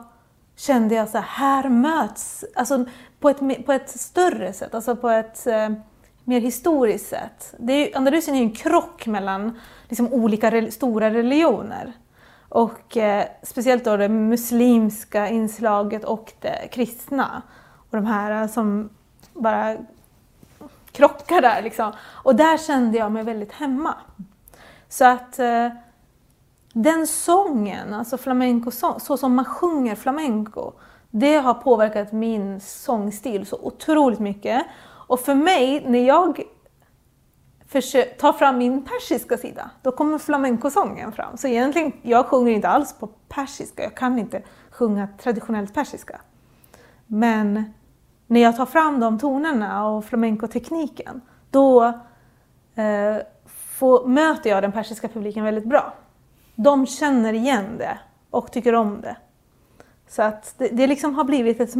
kände 0.55 0.95
jag 0.95 1.09
så 1.09 1.17
här, 1.17 1.25
här 1.63 1.69
möts, 1.69 2.45
alltså 2.55 2.85
på 3.19 3.29
ett, 3.29 3.65
på 3.65 3.73
ett 3.73 3.89
större 3.89 4.53
sätt, 4.53 4.75
alltså 4.75 4.95
på 4.95 5.09
ett 5.09 5.47
eh, 5.47 5.69
mer 6.23 6.41
historiskt 6.41 7.09
sätt. 7.09 7.55
Det 7.57 7.73
är, 7.73 7.97
Andalusien 7.97 8.35
är 8.35 8.39
ju 8.39 8.45
en 8.45 8.55
krock 8.55 9.07
mellan 9.07 9.59
liksom, 9.89 10.13
olika 10.13 10.51
re, 10.51 10.71
stora 10.71 11.09
religioner. 11.09 11.93
Och 12.49 12.97
eh, 12.97 13.25
speciellt 13.43 13.83
då 13.83 13.97
det 13.97 14.09
muslimska 14.09 15.29
inslaget 15.29 16.03
och 16.03 16.33
det 16.41 16.67
kristna. 16.71 17.41
Och 17.89 17.97
de 17.97 18.05
här 18.05 18.47
som 18.47 18.89
bara 19.35 19.77
krockar 20.91 21.41
där 21.41 21.61
liksom. 21.61 21.91
Och 22.01 22.35
där 22.35 22.57
kände 22.57 22.97
jag 22.97 23.11
mig 23.11 23.23
väldigt 23.23 23.51
hemma. 23.51 23.95
Så 24.89 25.05
att 25.05 25.39
eh, 25.39 25.69
den 26.73 27.07
sången, 27.07 27.93
alltså 27.93 28.17
flamenco 28.17 28.71
så 28.99 29.17
som 29.17 29.35
man 29.35 29.45
sjunger 29.45 29.95
flamenco, 29.95 30.71
det 31.11 31.35
har 31.35 31.53
påverkat 31.53 32.11
min 32.11 32.59
sångstil 32.61 33.45
så 33.45 33.59
otroligt 33.61 34.19
mycket. 34.19 34.65
Och 35.07 35.19
för 35.19 35.35
mig, 35.35 35.83
när 35.87 36.07
jag 36.07 36.41
tar 38.17 38.33
fram 38.33 38.57
min 38.57 38.85
persiska 38.85 39.37
sida, 39.37 39.69
då 39.81 39.91
kommer 39.91 40.17
flamencosången 40.17 41.11
fram. 41.11 41.37
Så 41.37 41.47
egentligen, 41.47 41.91
jag 42.01 42.25
sjunger 42.25 42.51
inte 42.51 42.67
alls 42.67 42.93
på 42.99 43.07
persiska, 43.07 43.83
jag 43.83 43.95
kan 43.95 44.19
inte 44.19 44.41
sjunga 44.71 45.07
traditionellt 45.17 45.73
persiska. 45.73 46.21
Men 47.07 47.73
när 48.27 48.39
jag 48.39 48.55
tar 48.55 48.65
fram 48.65 48.99
de 48.99 49.19
tonerna 49.19 49.87
och 49.87 50.05
flamencotekniken, 50.05 51.21
då 51.51 51.83
eh, 52.75 53.17
får, 53.47 54.07
möter 54.07 54.49
jag 54.49 54.63
den 54.63 54.71
persiska 54.71 55.07
publiken 55.07 55.43
väldigt 55.43 55.65
bra. 55.65 55.93
De 56.55 56.87
känner 56.87 57.33
igen 57.33 57.65
det 57.77 57.99
och 58.29 58.51
tycker 58.51 58.75
om 58.75 59.01
det. 59.01 59.17
Så 60.07 60.21
att 60.21 60.55
det, 60.57 60.67
det 60.67 60.87
liksom 60.87 61.15
har 61.15 61.23
blivit 61.23 61.59
ett 61.59 61.71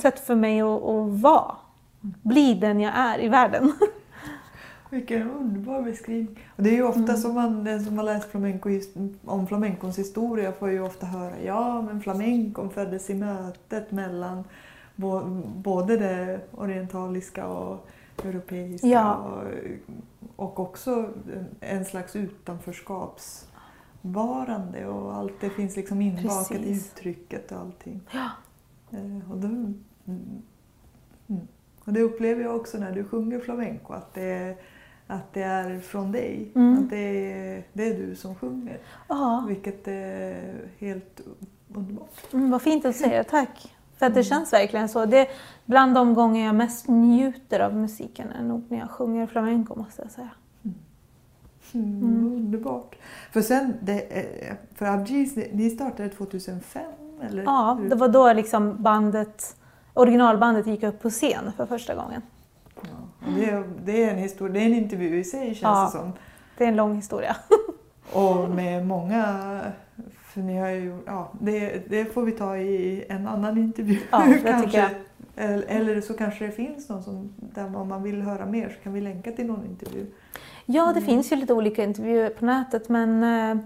sätt 0.00 0.20
för 0.20 0.34
mig 0.34 0.60
att, 0.60 0.82
att 0.82 1.20
vara. 1.20 1.56
Bli 2.00 2.54
den 2.54 2.80
jag 2.80 2.92
är 2.96 3.24
i 3.24 3.28
världen. 3.28 3.72
Vilken 4.90 5.30
underbar 5.30 5.82
beskrivning. 5.82 6.38
Och 6.56 6.62
det 6.62 6.70
är 6.70 6.74
ju 6.74 6.82
ofta 6.82 7.00
mm. 7.00 7.16
som 7.16 7.34
man, 7.34 7.64
den 7.64 7.84
som 7.84 7.98
har 7.98 8.04
läst 8.04 8.30
flamenco, 8.30 8.80
om 9.24 9.46
flamencons 9.46 9.98
historia 9.98 10.52
får 10.52 10.70
ju 10.70 10.80
ofta 10.80 11.06
höra 11.06 11.32
ja 11.44 11.82
men 11.82 12.00
flamencon 12.00 12.70
föddes 12.70 13.10
i 13.10 13.14
mötet 13.14 13.90
mellan 13.90 14.44
både 14.96 15.96
det 15.96 16.40
orientaliska 16.50 17.46
och 17.46 17.86
europeiska 18.24 18.86
ja. 18.86 19.16
och, 19.16 19.42
och 20.36 20.60
också 20.60 21.10
en 21.60 21.84
slags 21.84 22.16
utanförskapsvarande 22.16 24.86
och 24.86 25.14
allt 25.14 25.40
det 25.40 25.50
finns 25.50 25.76
liksom 25.76 26.00
inbakat 26.00 26.50
i 26.50 26.76
uttrycket 26.76 27.52
och 27.52 27.58
allting. 27.58 28.00
Ja. 28.10 28.30
Eh, 28.90 29.32
och, 29.32 29.38
då, 29.38 29.46
mm, 29.46 29.82
mm. 31.26 31.48
och 31.84 31.92
det 31.92 32.00
upplever 32.00 32.42
jag 32.42 32.56
också 32.56 32.78
när 32.78 32.92
du 32.92 33.04
sjunger 33.04 33.40
flamenco, 33.40 33.92
att 33.92 34.14
det, 34.14 34.56
att 35.06 35.32
det 35.32 35.42
är 35.42 35.80
från 35.80 36.12
dig. 36.12 36.52
Mm. 36.54 36.78
Att 36.78 36.90
det 36.90 37.32
är, 37.32 37.64
det 37.72 37.88
är 37.88 37.98
du 37.98 38.14
som 38.14 38.34
sjunger. 38.34 38.78
Ja. 39.08 39.44
Vilket 39.48 39.88
är 39.88 40.54
helt 40.78 41.20
underbart. 41.74 42.32
Mm, 42.32 42.50
vad 42.50 42.62
fint 42.62 42.84
att 42.84 42.96
säger, 42.96 43.22
tack. 43.22 43.74
För 43.96 44.06
att 44.06 44.14
det 44.14 44.20
mm. 44.20 44.24
känns 44.24 44.52
verkligen 44.52 44.88
så. 44.88 45.06
Det, 45.06 45.28
bland 45.64 45.94
de 45.94 46.14
gånger 46.14 46.46
jag 46.46 46.54
mest 46.54 46.88
njuter 46.88 47.60
av 47.60 47.76
musiken 47.76 48.32
är 48.32 48.42
nog 48.42 48.64
när 48.68 48.78
jag 48.78 48.90
sjunger 48.90 49.26
flamenco 49.26 49.74
måste 49.74 50.02
jag 50.02 50.10
säga. 50.10 50.30
Mm. 50.64 52.02
Mm. 52.02 52.26
Underbart. 52.26 52.96
För 53.32 53.42
sen, 53.42 53.74
det, 53.80 54.08
för 54.74 54.86
Abgis, 54.86 55.36
ni 55.52 55.70
startade 55.70 56.08
2005? 56.08 56.82
Eller? 57.22 57.42
Ja, 57.42 57.78
det 57.90 57.96
var 57.96 58.08
då 58.08 58.32
liksom 58.32 58.82
bandet, 58.82 59.56
originalbandet 59.94 60.66
gick 60.66 60.82
upp 60.82 61.02
på 61.02 61.10
scen 61.10 61.52
för 61.56 61.66
första 61.66 61.94
gången. 61.94 62.22
Ja, 62.74 63.30
det, 63.36 63.50
är, 63.50 63.64
det 63.84 64.04
är 64.04 64.10
en 64.10 64.18
historia, 64.18 64.52
det 64.52 64.60
är 64.60 64.66
en 64.66 64.74
intervju 64.74 65.18
i 65.18 65.24
sig 65.24 65.46
känns 65.46 65.60
ja, 65.62 65.84
det 65.84 65.98
som. 65.98 66.12
det 66.58 66.64
är 66.64 66.68
en 66.68 66.76
lång 66.76 66.94
historia. 66.94 67.36
Och 68.12 68.50
med 68.50 68.86
många 68.86 69.60
för 70.34 70.40
ni 70.40 70.58
har 70.58 70.68
ju, 70.68 70.98
ja, 71.06 71.32
det, 71.40 71.82
det 71.88 72.04
får 72.04 72.22
vi 72.22 72.32
ta 72.32 72.56
i 72.56 73.04
en 73.08 73.26
annan 73.26 73.58
intervju. 73.58 73.98
Ja, 74.10 74.26
kanske. 74.44 74.90
Eller, 75.36 76.00
så 76.00 76.14
kanske 76.14 76.46
det 76.46 76.52
finns 76.52 76.88
någon 76.88 77.02
som, 77.02 77.32
där 77.36 77.76
om 77.76 77.88
man 77.88 78.02
vill 78.02 78.22
höra 78.22 78.46
mer 78.46 78.68
så 78.68 78.84
kan 78.84 78.92
vi 78.92 79.00
länka 79.00 79.32
till 79.32 79.46
någon 79.46 79.64
intervju. 79.64 80.06
Ja, 80.66 80.84
det 80.84 80.90
mm. 80.90 81.04
finns 81.04 81.32
ju 81.32 81.36
lite 81.36 81.54
olika 81.54 81.84
intervjuer 81.84 82.30
på 82.30 82.44
nätet 82.44 82.88
men 82.88 83.22
eh, 83.22 83.64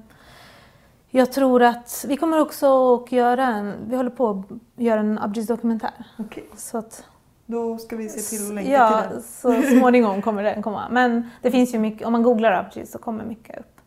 jag 1.11 1.33
tror 1.33 1.63
att 1.63 2.05
vi 2.09 2.17
kommer 2.17 2.41
också 2.41 2.95
att 2.95 3.13
göra 3.13 3.47
en, 3.47 3.75
vi 3.89 3.97
håller 3.97 4.11
på 4.11 4.31
att 4.31 4.59
göra 4.83 5.01
en 5.01 5.19
Abjis 5.19 5.47
dokumentär. 5.47 6.05
Okay. 6.19 6.45
Så 6.57 6.79
att, 6.79 7.05
då 7.47 7.79
ska 7.79 7.97
vi 7.97 8.09
se 8.09 8.37
till 8.37 8.47
att 8.49 8.55
länka 8.55 8.71
ja, 8.71 9.03
till 9.03 9.11
den. 9.11 9.23
så 9.23 9.79
småningom 9.79 10.23
kommer 10.23 10.43
den 10.43 10.63
komma. 10.63 10.89
Men 10.91 11.31
det 11.43 11.51
finns 11.51 11.75
ju 11.75 11.79
mycket, 11.79 12.07
om 12.07 12.13
man 12.13 12.23
googlar 12.23 12.53
Abjis 12.53 12.93
så 12.93 12.99
kommer 12.99 13.25
mycket 13.25 13.59
upp. 13.59 13.78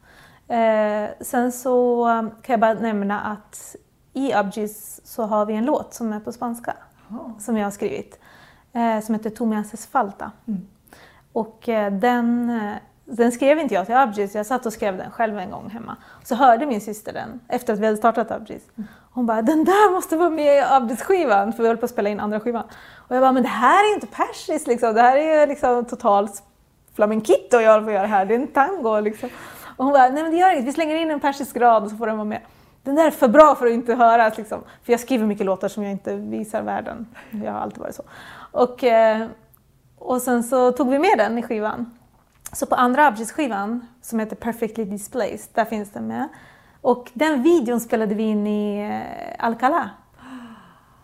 Eh, 0.52 1.10
sen 1.20 1.52
så 1.52 2.06
kan 2.42 2.54
jag 2.54 2.60
bara 2.60 2.74
nämna 2.74 3.22
att 3.22 3.76
i 4.14 4.34
Abgis 4.34 5.02
så 5.04 5.24
har 5.24 5.46
vi 5.46 5.54
en 5.54 5.66
låt 5.66 5.94
som 5.94 6.14
är 6.14 6.20
på 6.20 6.32
spanska 6.32 6.74
oh. 7.10 7.40
som 7.40 7.58
jag 7.58 7.66
har 7.66 7.72
skrivit 7.72 8.20
eh, 8.74 9.00
som 9.06 9.16
heter 9.16 9.56
haces 9.56 9.88
falta. 9.88 10.32
Mm. 10.48 10.68
Och 11.34 11.70
eh, 11.70 11.94
den, 11.94 12.50
eh, 12.50 12.76
den 13.06 13.32
skrev 13.32 13.60
inte 13.60 13.74
jag 13.74 13.86
till 13.86 13.96
Abgis, 13.96 14.36
jag 14.36 14.46
satt 14.46 14.66
och 14.66 14.74
skrev 14.74 14.98
den 14.98 15.12
själv 15.12 15.40
en 15.40 15.52
gång 15.52 15.70
hemma. 15.70 15.98
Så 16.24 16.36
hörde 16.36 16.66
min 16.66 16.82
syster 16.82 17.14
den 17.14 17.40
efter 17.48 17.74
att 17.74 17.80
vi 17.80 17.86
hade 17.86 17.98
startat 17.98 18.32
Abgis. 18.32 18.64
Mm. 18.78 18.88
Hon 19.12 19.26
bara, 19.26 19.42
den 19.42 19.66
där 19.66 19.94
måste 19.94 20.18
vara 20.18 20.30
med 20.30 20.58
i 20.58 20.62
Abgis-skivan, 20.62 21.54
för 21.54 21.64
vi 21.64 21.68
höll 21.68 21.78
på 21.78 21.86
att 21.86 21.92
spela 21.92 22.10
in 22.10 22.20
andra 22.20 22.40
skivan. 22.40 22.64
Och 22.96 23.16
jag 23.16 23.22
bara, 23.24 23.32
men 23.32 23.44
det 23.44 23.50
här 23.50 23.84
är 23.84 23.88
ju 23.88 23.94
inte 23.94 24.08
persis 24.08 24.68
liksom, 24.68 24.94
det 24.94 25.02
här 25.02 25.18
är 25.18 25.42
ju 25.42 25.46
liksom 25.46 25.86
totalt 25.86 26.44
flamenquito 26.96 27.58
jag 27.58 27.72
håller 27.72 27.84
på 27.84 27.90
att 27.90 27.96
göra 27.96 28.08
här, 28.08 28.26
det 28.26 28.36
är 28.36 28.40
en 28.40 28.48
tango 28.48 29.00
liksom. 29.00 29.30
Och 29.78 29.86
hon 29.86 29.94
bara, 29.94 30.10
nej 30.10 30.24
men 30.24 30.32
det 30.32 30.38
gör 30.38 30.54
inget, 30.54 30.66
vi 30.66 30.74
slänger 30.74 30.96
in 30.96 31.12
en 31.12 31.20
persisk 31.20 31.58
rad 31.58 31.84
och 31.84 31.90
så 31.90 31.98
får 31.98 32.08
den 32.08 32.18
vara 32.18 32.26
med. 32.26 32.42
Den 32.84 32.96
där 32.96 33.08
är 33.08 33.12
för 33.12 33.28
bra 33.28 33.56
för 33.56 33.66
att 33.66 33.72
inte 33.72 33.96
höras. 33.96 34.38
Liksom. 34.38 34.64
För 34.84 34.94
jag 34.94 35.00
skriver 35.00 35.26
mycket 35.26 35.46
låtar 35.46 35.68
som 35.68 35.84
jag 35.84 35.92
inte 35.92 36.16
visar 36.16 36.62
världen. 36.62 37.08
Jag 37.44 37.52
har 37.52 37.60
alltid 37.60 37.80
varit 37.80 37.96
så. 37.96 38.04
Och, 38.52 38.84
eh, 38.84 39.28
och 39.98 40.22
sen 40.22 40.44
så 40.44 40.72
tog 40.72 40.90
vi 40.90 41.00
med 41.00 41.18
den 41.18 41.38
i 41.38 41.44
skivan. 41.44 41.98
Så 42.54 42.66
på 42.66 42.76
andra 42.76 43.08
Abgis-skivan, 43.08 43.88
som 44.02 44.20
heter 44.20 44.36
Perfectly 44.36 44.86
Displaced, 44.86 45.50
där 45.54 45.66
finns 45.66 45.92
den 45.92 46.08
med. 46.08 46.28
Och 46.82 47.12
den 47.14 47.44
videon 47.44 47.80
spelade 47.80 48.16
vi 48.16 48.24
in 48.24 48.48
i 48.48 48.90
eh, 49.40 49.46
Alcalá 49.48 49.90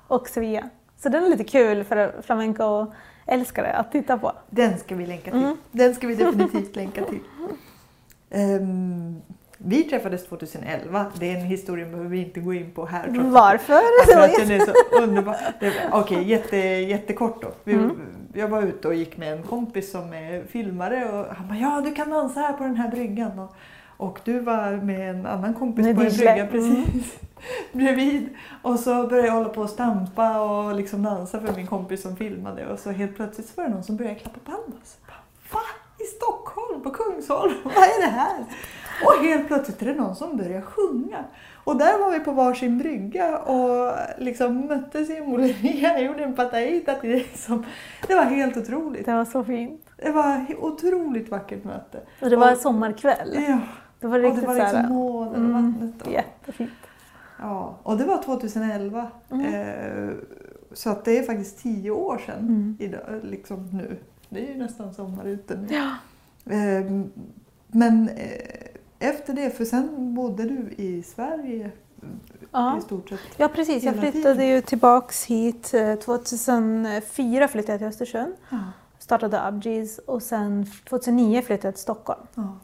och 0.08 0.28
Sevilla. 0.28 0.70
Så 0.98 1.10
den 1.10 1.24
är 1.24 1.30
lite 1.30 1.44
kul 1.44 1.84
för 1.84 2.22
flamenco-älskare 2.22 3.74
att 3.74 3.92
titta 3.92 4.18
på. 4.18 4.32
Den 4.50 4.78
ska 4.78 4.96
vi 4.96 5.06
länka 5.06 5.32
till. 5.32 5.44
Mm. 5.44 5.58
Den 5.72 5.96
ska 5.96 6.08
vi 6.08 6.16
definitivt 6.16 6.76
länka 6.76 7.06
till. 7.06 7.20
Um, 8.30 9.22
vi 9.58 9.84
träffades 9.84 10.26
2011. 10.26 11.06
Det 11.20 11.32
är 11.32 11.36
en 11.40 11.46
historia 11.46 11.86
behöver 11.86 12.10
vi 12.10 12.18
inte 12.18 12.40
gå 12.40 12.54
in 12.54 12.72
på 12.72 12.86
här. 12.86 13.04
Trots 13.04 13.30
Varför? 13.30 14.06
För 14.14 14.20
att 14.22 14.36
den 14.36 14.52
är 14.52 14.66
så 14.66 15.02
underbar. 15.04 15.38
Okej, 15.92 16.18
okay, 16.18 16.24
jätte, 16.24 16.58
jättekort 16.58 17.42
då. 17.42 17.52
Vi, 17.64 17.74
mm. 17.74 17.98
Jag 18.34 18.48
var 18.48 18.62
ute 18.62 18.88
och 18.88 18.96
gick 18.96 19.18
med 19.18 19.34
en 19.34 19.44
kompis 19.44 19.92
som 19.92 20.14
är 20.14 20.44
filmare 20.46 21.06
och 21.12 21.36
han 21.36 21.48
bara 21.48 21.58
ja 21.58 21.82
du 21.82 21.96
kan 21.96 22.10
dansa 22.10 22.40
här 22.40 22.54
på 22.54 22.64
den 22.64 22.76
här 22.76 22.92
bryggan. 22.92 23.40
Och, 23.40 23.56
och 23.98 24.20
du 24.24 24.40
var 24.40 24.72
med 24.72 25.10
en 25.10 25.26
annan 25.26 25.54
kompis 25.54 25.86
med 25.86 25.96
på 25.96 26.02
en 26.02 26.10
brygga 26.10 26.36
mm. 26.36 26.48
precis 26.48 27.20
bredvid. 27.72 28.30
Och 28.62 28.80
så 28.80 29.08
började 29.08 29.28
jag 29.28 29.36
hålla 29.36 29.50
på 29.50 29.62
och 29.62 29.70
stampa 29.70 30.42
och 30.42 30.76
liksom 30.76 31.04
dansa 31.04 31.40
för 31.40 31.54
min 31.56 31.68
kompis 31.68 32.02
som 32.02 32.16
filmade 32.16 32.68
och 32.68 32.80
så 32.80 32.92
helt 32.92 33.16
plötsligt 33.16 33.48
så 33.48 33.62
var 33.62 33.64
det 33.64 33.74
någon 33.74 33.84
som 33.84 33.98
började 33.98 34.20
klappa 34.20 34.40
på. 34.46 34.58
På 36.88 36.94
Kungsholm. 36.94 37.54
Vad 37.64 37.74
är 37.74 38.02
det 38.02 38.12
här? 38.12 38.46
Och 39.06 39.26
helt 39.26 39.48
plötsligt 39.48 39.82
är 39.82 39.86
det 39.86 39.94
någon 39.94 40.16
som 40.16 40.38
börjar 40.38 40.62
sjunga. 40.62 41.24
Och 41.64 41.78
där 41.78 42.00
var 42.00 42.12
vi 42.12 42.20
på 42.20 42.32
varsin 42.32 42.78
brygga 42.78 43.38
och 43.38 43.94
liksom 44.18 44.60
möttes 44.60 45.10
i 45.10 45.22
Moleria. 45.22 45.94
Jag 45.94 46.04
gjorde 46.04 46.24
en 46.24 46.36
pataita 46.36 46.96
till 46.96 47.10
det. 47.10 47.16
Liksom. 47.16 47.66
Det 48.08 48.16
var 48.16 48.24
helt 48.24 48.58
otroligt. 48.58 49.06
Det 49.06 49.14
var 49.14 49.26
så 49.26 49.44
fint. 49.44 49.82
Det 49.98 50.12
var 50.12 50.46
ett 50.50 50.58
otroligt 50.60 51.30
vackert 51.30 51.64
möte. 51.64 52.02
Och 52.22 52.30
det 52.30 52.36
var 52.36 52.50
en 52.50 52.58
sommarkväll. 52.58 53.44
Ja. 53.48 53.60
Det 54.00 54.08
var 54.08 54.20
riktigt 54.20 54.48
och 54.48 54.54
det 54.54 54.60
var 54.60 54.72
liksom 54.74 54.94
månen 54.94 55.54
och 55.54 55.60
mm, 55.60 55.74
vattnet. 55.74 56.08
Och, 56.08 56.14
Jättefint. 56.14 56.72
Ja, 57.40 57.80
och 57.84 57.98
det 57.98 58.06
var 58.06 58.24
2011. 58.24 59.08
Mm. 59.32 59.54
Eh, 59.54 60.14
så 60.74 60.90
att 60.90 61.06
det 61.06 61.18
är 61.18 61.24
faktiskt 61.24 61.64
tio 61.64 61.92
år 61.92 62.22
sedan 62.26 62.40
mm. 62.40 62.78
idag, 62.80 63.02
liksom 63.24 63.70
nu. 63.74 63.98
Det 64.30 64.48
är 64.48 64.54
ju 64.54 64.58
nästan 64.58 64.94
sommar 64.94 65.26
ute 65.26 65.58
nu. 65.58 65.76
Ja. 65.76 65.90
Ehm, 66.50 67.12
Men 67.68 68.10
eh, 68.10 68.70
efter 69.00 69.34
det, 69.34 69.50
för 69.50 69.66
sen 69.66 70.14
bodde 70.16 70.44
du 70.44 70.70
i 70.78 71.04
Sverige 71.04 71.72
Ja. 72.52 72.78
i 72.78 72.82
stort 72.82 73.10
sett. 73.10 73.20
Ja 73.38 73.48
precis, 73.48 73.84
jag 73.84 73.96
flyttade 73.96 74.36
tiden. 74.36 74.48
ju 74.48 74.62
tillbaks 74.62 75.26
hit. 75.26 75.74
eh, 75.74 75.96
2004 75.96 77.48
flyttade 77.48 77.74
jag 77.74 77.80
till 77.80 77.88
Östersund, 77.88 78.34
Ja. 78.50 78.58
startade 79.00 79.42
Abgis 79.42 79.98
och 80.00 80.22
sen 80.24 80.66
2009 80.90 81.42
flyttade 81.42 81.68
jag 81.68 81.74
till 81.76 81.82
Stockholm. 81.84 82.22
Ja. 82.36 82.58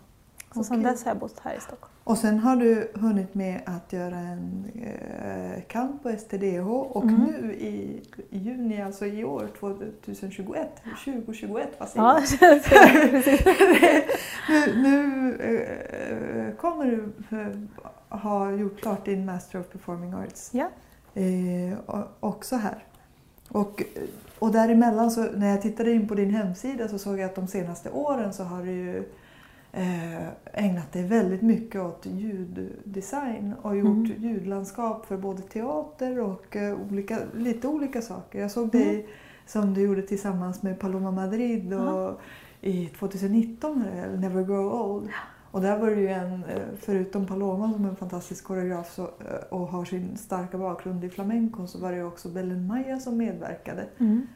Så 0.53 0.63
sedan 0.63 0.77
Okej. 0.79 0.91
dess 0.91 1.03
har 1.03 1.11
jag 1.11 1.17
bott 1.19 1.39
här 1.43 1.55
i 1.57 1.59
Stockholm. 1.61 1.92
Och 2.05 2.17
sen 2.17 2.39
har 2.39 2.55
du 2.55 2.91
hunnit 2.93 3.33
med 3.35 3.61
att 3.65 3.93
göra 3.93 4.17
en 4.17 4.65
eh, 4.75 5.61
kamp 5.67 6.03
på 6.03 6.09
STDH 6.17 6.67
och 6.69 7.03
Mm. 7.03 7.15
nu 7.21 7.53
i, 7.53 8.01
i 8.29 8.37
juni, 8.37 8.81
alltså 8.81 9.05
i 9.05 9.23
år, 9.23 9.49
2021, 9.59 10.81
2021, 11.05 11.67
vad 11.77 11.89
säger 11.89 12.05
Ja, 12.05 12.19
nu 14.49 14.73
nu 14.75 15.35
eh, 15.35 16.55
kommer 16.55 16.85
du 16.85 17.13
eh, 17.37 17.47
ha 18.19 18.51
gjort 18.51 18.81
klart 18.81 19.05
din 19.05 19.25
Master 19.25 19.59
of 19.59 19.69
Performing 19.69 20.13
Arts 20.13 20.49
Ja. 20.53 20.69
eh, 21.13 21.77
också 22.19 22.55
här. 22.55 22.83
Och, 23.49 23.83
och 24.39 24.51
däremellan, 24.51 25.11
så, 25.11 25.21
när 25.23 25.47
jag 25.49 25.61
tittade 25.61 25.91
in 25.91 26.07
på 26.07 26.15
din 26.15 26.29
hemsida 26.29 26.87
så 26.87 26.97
såg 26.99 27.19
jag 27.19 27.25
att 27.25 27.35
de 27.35 27.47
senaste 27.47 27.89
åren 27.91 28.33
så 28.33 28.43
har 28.43 28.63
du 28.63 29.03
ägnat 30.53 30.91
dig 30.91 31.03
väldigt 31.03 31.41
mycket 31.41 31.81
åt 31.81 32.05
ljuddesign 32.05 33.53
och 33.61 33.77
gjort 33.77 33.87
Mm. 34.09 34.23
ljudlandskap 34.23 35.05
för 35.05 35.17
både 35.17 35.41
teater 35.41 36.19
och 36.19 36.55
eh, 36.55 36.77
olika, 36.89 37.19
lite 37.35 37.67
olika 37.67 38.01
saker. 38.01 38.39
Jag 38.39 38.51
såg 38.51 38.69
dig 38.71 39.07
som 39.45 39.73
du 39.73 39.81
gjorde 39.81 40.01
tillsammans 40.01 40.63
med 40.63 40.79
Paloma 40.79 41.11
Madrid 41.11 41.73
och 41.73 42.19
i 42.61 42.85
2019, 42.99 43.81
eller 43.85 44.17
Never 44.17 44.43
Grow 44.43 44.73
Old. 44.73 45.09
Och 45.51 45.61
där 45.61 45.77
var 45.79 45.89
det 45.89 46.01
ju 46.01 46.07
en, 46.07 46.33
eh, 46.43 46.61
förutom 46.79 47.25
Paloma 47.27 47.73
som 47.73 47.85
är 47.85 47.89
en 47.89 47.95
fantastisk 47.95 48.43
koreograf 48.43 48.93
så, 48.93 49.01
eh, 49.03 49.43
och 49.49 49.67
har 49.67 49.85
sin 49.85 50.17
starka 50.17 50.57
bakgrund 50.57 51.03
i 51.03 51.09
flamenco 51.09 51.67
så 51.67 51.79
var 51.79 51.91
det 51.91 52.03
också 52.03 52.29
Belen 52.29 52.67
Maya 52.67 52.99
som 52.99 53.17
medverkade. 53.17 53.85
Mm. 53.97 54.27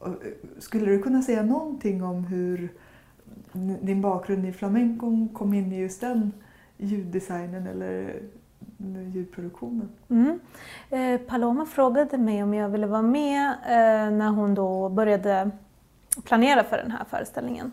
Eh, 0.00 0.10
Skulle 0.58 0.86
du 0.86 1.02
kunna 1.02 1.22
säga 1.22 1.42
någonting 1.42 2.02
om 2.02 2.24
hur 2.24 2.72
din 3.52 4.00
bakgrund 4.00 4.46
i 4.46 4.52
flamenco 4.52 5.28
kom 5.34 5.54
in 5.54 5.72
i 5.72 5.80
just 5.80 6.00
den 6.00 6.32
ljuddesignen 6.76 7.66
eller 7.66 8.22
ljudproduktionen? 9.14 9.88
Mm. 10.08 10.40
Eh, 10.90 11.20
Paloma 11.20 11.66
frågade 11.66 12.18
mig 12.18 12.42
om 12.42 12.54
jag 12.54 12.68
ville 12.68 12.86
vara 12.86 13.02
med 13.02 13.48
eh, 13.50 14.12
när 14.12 14.28
hon 14.28 14.54
då 14.54 14.88
började 14.88 15.50
planera 16.24 16.64
för 16.64 16.76
den 16.76 16.90
här 16.90 17.04
föreställningen. 17.10 17.72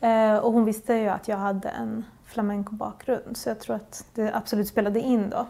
Eh, 0.00 0.36
och 0.36 0.52
hon 0.52 0.64
visste 0.64 0.94
ju 0.94 1.08
att 1.08 1.28
jag 1.28 1.36
hade 1.36 1.68
en 1.68 2.04
flamenco-bakgrund 2.24 3.36
så 3.36 3.48
jag 3.48 3.60
tror 3.60 3.76
att 3.76 4.04
det 4.14 4.34
absolut 4.34 4.68
spelade 4.68 5.00
in 5.00 5.30
då. 5.30 5.46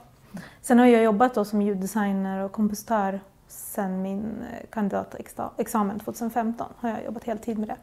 Sen 0.62 0.79
har 0.79 0.87
jag 0.87 1.02
jobbat 1.02 1.35
då 1.35 1.45
som 1.45 1.62
ljuddesigner 1.62 2.45
och 2.45 2.52
kompositör 2.52 3.21
sen 3.49 4.02
min 4.02 4.45
eh, 4.52 4.67
kandidatexamen 4.71 5.99
2015 5.99 6.67
har 6.76 6.88
jag 6.88 7.05
jobbat 7.05 7.25
heltid 7.25 7.59
med 7.59 7.69
det. 7.69 7.76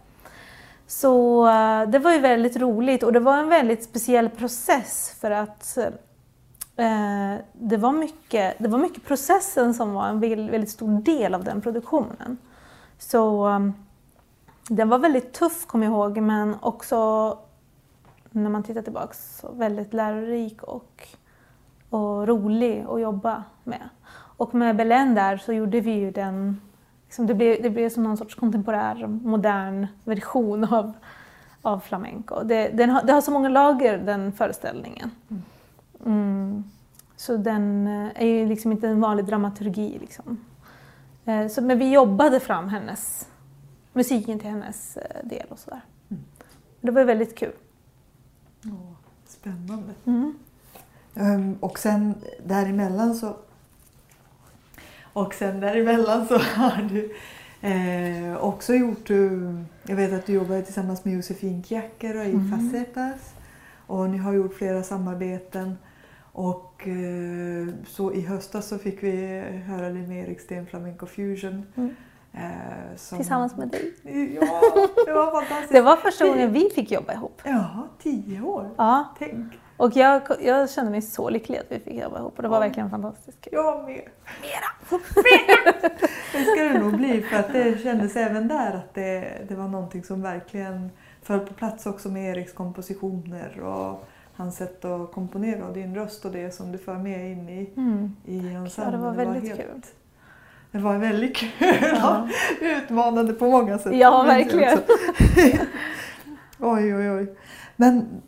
Så 0.87 1.47
eh, 1.47 1.89
det 1.89 1.99
var 1.99 2.11
ju 2.11 2.19
väldigt 2.19 2.57
roligt 2.57 3.03
och 3.03 3.13
det 3.13 3.19
var 3.19 3.37
en 3.37 3.49
väldigt 3.49 3.83
speciell 3.83 4.29
process 4.29 5.17
för 5.19 5.31
att 5.31 5.77
eh, 6.75 7.35
det, 7.53 7.77
var 7.77 7.91
mycket, 7.91 8.55
det 8.59 8.67
var 8.67 8.79
mycket 8.79 9.05
processen 9.05 9.73
som 9.73 9.93
var 9.93 10.07
en 10.07 10.19
väldigt 10.19 10.69
stor 10.69 11.01
del 11.01 11.33
av 11.33 11.43
den 11.43 11.61
produktionen. 11.61 12.37
Så 12.97 13.49
eh, 13.49 13.59
den 14.69 14.89
var 14.89 14.99
väldigt 14.99 15.33
tuff 15.33 15.65
kommer 15.65 15.85
jag 15.85 15.93
ihåg 15.93 16.17
men 16.17 16.55
också 16.61 17.39
när 18.31 18.49
man 18.49 18.63
tittar 18.63 18.81
tillbaks 18.81 19.45
väldigt 19.53 19.93
lärorik 19.93 20.63
och, 20.63 21.07
och 21.89 22.27
rolig 22.27 22.85
att 22.89 23.01
jobba 23.01 23.43
med. 23.63 23.89
Och 24.13 24.55
med 24.55 24.75
Belén 24.75 25.15
där 25.15 25.37
så 25.37 25.53
gjorde 25.53 25.79
vi 25.79 25.91
ju 25.91 26.11
den, 26.11 26.61
liksom 27.07 27.27
det, 27.27 27.33
blev, 27.33 27.61
det 27.61 27.69
blev 27.69 27.89
som 27.89 28.03
någon 28.03 28.17
sorts 28.17 28.35
kontemporär, 28.35 29.07
modern 29.07 29.87
version 30.03 30.63
av, 30.63 30.93
av 31.61 31.79
flamenco. 31.79 32.43
Det, 32.43 32.69
den 32.69 32.89
har, 32.89 33.03
det 33.03 33.13
har 33.13 33.21
så 33.21 33.31
många 33.31 33.49
lager 33.49 33.97
den 33.97 34.31
föreställningen. 34.31 35.11
Mm. 36.05 36.63
Så 37.15 37.37
den 37.37 37.87
eh, 37.87 38.21
är 38.21 38.27
ju 38.27 38.45
liksom 38.45 38.71
inte 38.71 38.87
en 38.87 39.01
vanlig 39.01 39.25
dramaturgi. 39.25 39.97
Liksom. 40.01 40.37
Eh, 41.25 41.47
Så, 41.47 41.61
men 41.61 41.79
vi 41.79 41.91
jobbade 41.91 42.39
fram 42.39 42.69
hennes, 42.69 43.27
musiken 43.93 44.39
till 44.39 44.49
hennes 44.49 44.97
eh, 44.97 45.27
del 45.27 45.45
och 45.49 45.59
sådär. 45.59 45.81
Mm. 46.09 46.23
Det 46.81 46.91
var 46.91 47.03
väldigt 47.03 47.37
kul. 47.37 47.53
Åh, 48.65 48.71
spännande. 49.27 49.93
Mm. 50.05 50.33
Ehm, 51.15 51.57
och 51.59 51.79
sen 51.79 52.15
däremellan 52.45 53.15
så 53.15 53.35
och 55.17 55.33
sen 55.33 55.59
däremellan 55.59 56.27
så 56.27 56.37
har 56.37 56.89
du 56.89 57.13
eh, 57.61 58.43
också 58.43 58.73
gjort, 58.73 59.09
eh, 59.09 59.17
jag 59.83 59.95
vet 59.95 60.13
att 60.13 60.25
du 60.25 60.33
jobbar 60.33 60.61
tillsammans 60.61 61.05
med 61.05 61.13
Josefin 61.13 61.63
Kjacker 61.63 62.17
och 62.17 62.25
i 62.25 62.31
Mm. 62.31 62.51
Facetas 62.51 63.33
och 63.87 64.09
ni 64.09 64.17
har 64.17 64.33
gjort 64.33 64.53
flera 64.53 64.83
samarbeten 64.83 65.77
och 66.31 66.87
eh, 66.87 67.67
så 67.87 68.13
i 68.13 68.21
höstas 68.21 68.67
så 68.67 68.77
fick 68.77 69.03
vi 69.03 69.39
höra 69.67 69.89
din 69.89 70.07
med 70.07 70.27
Erik 70.27 70.39
Sten 70.39 70.65
Flamenco 70.65 71.05
Fusion. 71.05 71.65
Mm. 71.75 71.95
Eh, 72.33 72.95
som, 72.95 73.17
Tillsammans 73.17 73.55
med 73.57 73.67
dig. 73.67 73.93
Ja, 74.41 74.61
det 75.05 75.13
var 75.13 75.31
fantastiskt. 75.31 75.71
Det 75.71 75.81
var 75.81 75.95
första 75.95 76.27
gången 76.27 76.53
vi 76.53 76.69
fick 76.75 76.91
jobba 76.91 77.13
ihop. 77.13 77.41
Ja, 77.43 77.87
tio 78.03 78.41
år. 78.41 78.69
Ja, 78.77 79.15
Tänk. 79.19 79.53
Och 79.77 79.95
jag, 79.95 80.21
jag 80.41 80.69
kände 80.69 80.91
mig 80.91 81.01
så 81.01 81.29
lycklig 81.29 81.57
att 81.57 81.65
vi 81.69 81.79
fick 81.79 81.93
jobba 82.01 82.19
ihop 82.19 82.33
och 82.37 82.41
det 82.43 82.47
var 82.49 82.55
Ja. 82.57 82.59
verkligen 82.61 82.89
fantastiskt 82.89 83.41
kul. 83.41 83.53
Jag 83.53 83.83
med. 83.85 84.01
Mera! 84.41 84.99
det 86.33 86.43
ska 86.45 86.63
det 86.63 86.79
nog 86.79 86.97
bli 86.97 87.21
för 87.21 87.37
att 87.39 87.53
det 87.53 87.81
kändes 87.83 88.15
även 88.15 88.47
där 88.47 88.73
att 88.73 88.93
det, 88.93 89.31
det 89.49 89.55
var 89.55 89.67
någonting 89.67 90.03
som 90.03 90.21
verkligen 90.21 90.89
föll 91.21 91.39
på 91.39 91.53
plats 91.53 91.85
också 91.85 92.09
med 92.09 92.31
Eriks 92.37 92.53
kompositioner 92.53 93.59
och 93.59 94.07
hans 94.35 94.55
sätt 94.57 94.85
att 94.85 95.11
komponera 95.11 95.65
och 95.65 95.73
din 95.73 95.95
röst 95.95 96.25
och 96.25 96.31
det 96.31 96.51
som 96.55 96.71
du 96.71 96.77
för 96.77 96.93
med 96.95 97.31
in 97.31 97.49
i, 97.49 97.73
Mm. 97.77 98.15
i 98.25 98.37
Ja, 98.53 98.59
ensemblen. 98.59 98.99
det 99.01 99.07
var 99.07 99.13
väldigt 99.13 99.55
kul. 99.57 99.81
Det 100.71 100.77
var 100.77 100.97
väldigt 100.97 101.37
kul. 101.37 101.49
Ja. 101.81 102.29
Utmanande 102.61 103.33
på 103.33 103.45
många 103.49 103.77
sätt. 103.77 103.95
Ja, 103.95 104.21
det 104.23 104.27
verkligen. 104.27 104.77
oj, 106.59 106.95
oj, 106.95 107.11
oj. 107.11 107.35
Men 107.75 108.21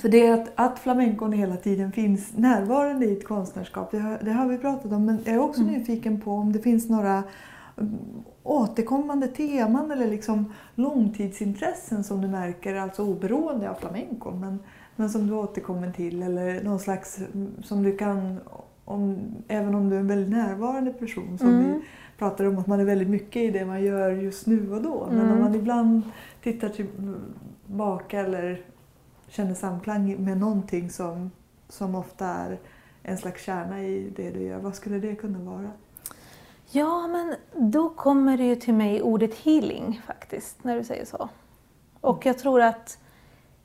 för 0.00 0.08
det 0.08 0.26
är 0.26 0.34
att, 0.34 0.52
att 0.54 0.78
flamencon 0.78 1.32
hela 1.32 1.56
tiden 1.56 1.92
finns 1.92 2.32
närvarande 2.36 3.06
i 3.06 3.12
ett 3.12 3.24
konstnärskap, 3.26 3.90
det 3.90 3.98
har, 3.98 4.18
det 4.22 4.32
har 4.32 4.46
vi 4.46 4.58
pratat 4.58 4.92
om. 4.92 5.04
Men 5.04 5.18
jag 5.24 5.34
är 5.34 5.38
också 5.40 5.60
Mm. 5.62 5.74
nyfiken 5.74 6.20
på 6.20 6.32
om 6.32 6.52
det 6.52 6.58
finns 6.58 6.88
några 6.88 7.22
mm, 7.78 7.98
återkommande 8.42 9.28
teman 9.28 9.90
eller 9.90 10.06
liksom 10.06 10.52
långtidsintressen 10.74 12.04
som 12.04 12.20
du 12.20 12.28
märker, 12.28 12.74
alltså 12.74 13.02
oberoende 13.02 13.70
av 13.70 13.74
flamencon, 13.74 14.40
men, 14.40 14.58
men 14.96 15.10
som 15.10 15.26
du 15.26 15.32
återkommer 15.34 15.90
till 15.90 16.22
eller 16.22 16.64
någon 16.64 16.78
slags 16.78 17.18
mm, 17.34 17.50
som 17.62 17.82
du 17.82 17.96
kan, 17.96 18.40
om, 18.84 19.18
även 19.48 19.74
om 19.74 19.90
du 19.90 19.96
är 19.96 20.00
en 20.00 20.08
väldigt 20.08 20.30
närvarande 20.30 20.92
person 20.92 21.38
som 21.38 21.48
Mm. 21.48 21.62
vi 21.72 21.80
pratar 22.18 22.44
om 22.44 22.58
att 22.58 22.66
man 22.66 22.80
är 22.80 22.84
väldigt 22.84 23.08
mycket 23.08 23.42
i 23.42 23.50
det 23.50 23.64
man 23.64 23.82
gör 23.84 24.10
just 24.10 24.46
nu 24.46 24.72
och 24.72 24.82
då. 24.82 25.06
Men 25.10 25.20
Mm. 25.20 25.32
om 25.32 25.38
man 25.40 25.54
ibland 25.54 26.02
tittar 26.42 26.68
tillbaka 26.68 28.20
eller 28.20 28.60
känner 29.36 29.54
samklang 29.54 30.16
med 30.24 30.38
någonting 30.38 30.90
som, 30.90 31.30
som 31.68 31.94
ofta 31.94 32.26
är 32.26 32.58
en 33.02 33.18
slags 33.18 33.42
kärna 33.44 33.82
i 33.82 34.12
det 34.16 34.30
du 34.30 34.42
gör, 34.42 34.58
vad 34.58 34.74
skulle 34.74 34.98
det 34.98 35.14
kunna 35.14 35.38
vara? 35.38 35.70
Ja, 36.70 37.06
men 37.06 37.34
då 37.72 37.88
kommer 37.88 38.36
det 38.36 38.44
ju 38.44 38.56
till 38.56 38.74
mig 38.74 39.02
ordet 39.02 39.34
healing 39.34 40.00
faktiskt, 40.06 40.64
när 40.64 40.76
du 40.76 40.84
säger 40.84 41.04
så. 41.04 41.28
Och 42.00 42.26
jag 42.26 42.38
tror 42.38 42.62
att 42.62 42.98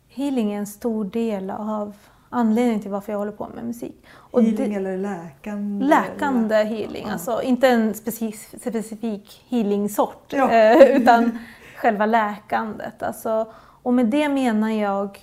healing 0.09 0.53
är 0.53 0.57
en 0.57 0.67
stor 0.67 1.05
del 1.05 1.49
av 1.49 1.95
anledningen 2.29 2.81
till 2.81 2.91
varför 2.91 3.11
jag 3.11 3.19
håller 3.19 3.31
på 3.31 3.47
med 3.55 3.65
musik. 3.65 4.05
Och 4.13 4.41
Healing 4.43 4.69
det, 4.69 4.75
eller 4.75 4.97
läkande? 4.97 5.85
läkande 5.85 6.55
eller? 6.55 6.69
healing, 6.77 7.03
Ja. 7.07 7.13
alltså 7.13 7.41
inte 7.41 7.67
en 7.67 7.93
specif 7.93 8.53
specifik 8.61 9.45
healing-sort, 9.49 10.33
Ja. 10.33 10.51
eh, 10.51 10.97
utan 10.97 11.37
själva 11.77 12.05
läkandet. 12.05 13.03
Alltså, 13.03 13.53
och 13.83 13.93
med 13.93 14.05
det 14.05 14.29
menar 14.29 14.69
jag 14.69 15.19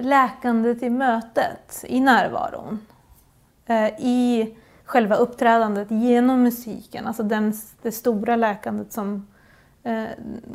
läkandet 0.00 0.82
i 0.82 0.90
mötet, 0.90 1.84
i 1.88 2.00
närvaron. 2.00 2.86
Eh, 3.66 3.86
I 3.86 4.56
själva 4.84 5.16
uppträdandet 5.16 5.90
genom 5.90 6.42
musiken, 6.42 7.06
alltså 7.06 7.22
den, 7.22 7.54
det 7.82 7.92
stora 7.92 8.36
läkandet 8.36 8.92
som 8.92 9.26
eh, 9.82 10.04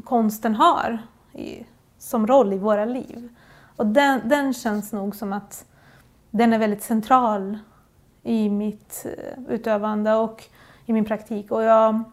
konsten 0.04 0.56
har 0.56 0.98
i, 1.34 1.66
som 1.98 2.28
roll 2.28 2.54
i 2.54 2.58
våra 2.58 2.86
liv. 2.86 3.30
Och 3.76 3.86
den, 3.86 4.22
den 4.30 4.54
känns 4.54 4.94
nog 4.94 5.16
som 5.16 5.34
att 5.34 5.66
den 6.30 6.54
är 6.54 6.60
väldigt 6.60 6.84
central 6.84 7.58
i 8.24 8.50
mitt 8.50 9.06
eh, 9.06 9.44
utövande 9.50 10.14
och 10.14 10.44
i 10.86 10.94
min 10.94 11.06
praktik. 11.06 11.52
Och 11.52 11.64
jag 11.64 12.04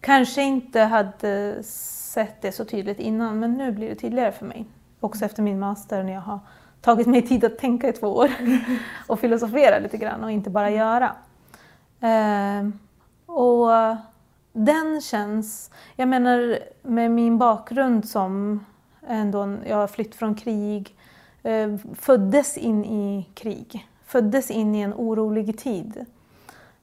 kanske 0.00 0.42
inte 0.42 0.80
hade 0.80 1.62
sett 1.62 2.42
det 2.42 2.52
så 2.52 2.64
tydligt 2.64 2.98
innan 2.98 3.38
men 3.38 3.52
nu 3.52 3.72
blir 3.72 3.88
det 3.88 3.94
tydligare 3.94 4.32
för 4.32 4.46
mig. 4.46 4.66
Också 5.00 5.24
efter 5.24 5.42
min 5.42 5.58
master 5.58 6.02
när 6.02 6.12
jag 6.12 6.20
har 6.20 6.38
tagit 6.80 7.06
mig 7.06 7.22
tid 7.22 7.44
att 7.44 7.58
tänka 7.58 7.88
i 7.88 7.92
två 7.92 8.08
år 8.08 8.30
och 9.06 9.20
filosofera 9.20 9.78
lite 9.78 9.96
grann 9.96 10.24
och 10.24 10.30
inte 10.30 10.50
bara 10.50 10.70
göra. 10.70 11.12
Eh, 12.00 12.68
och 13.26 13.70
den 14.52 15.00
känns, 15.00 15.70
jag 15.96 16.08
menar 16.08 16.58
med 16.82 17.10
min 17.10 17.38
bakgrund 17.38 18.08
som 18.08 18.64
ändå, 19.06 19.56
jag 19.66 19.76
har 19.76 19.86
flytt 19.86 20.14
från 20.14 20.34
krig, 20.34 20.94
eh, 21.42 21.76
föddes 21.94 22.56
in 22.58 22.84
i 22.84 23.28
krig, 23.34 23.88
föddes 24.04 24.50
in 24.50 24.74
i 24.74 24.80
en 24.80 24.94
orolig 24.94 25.58
tid. 25.58 26.06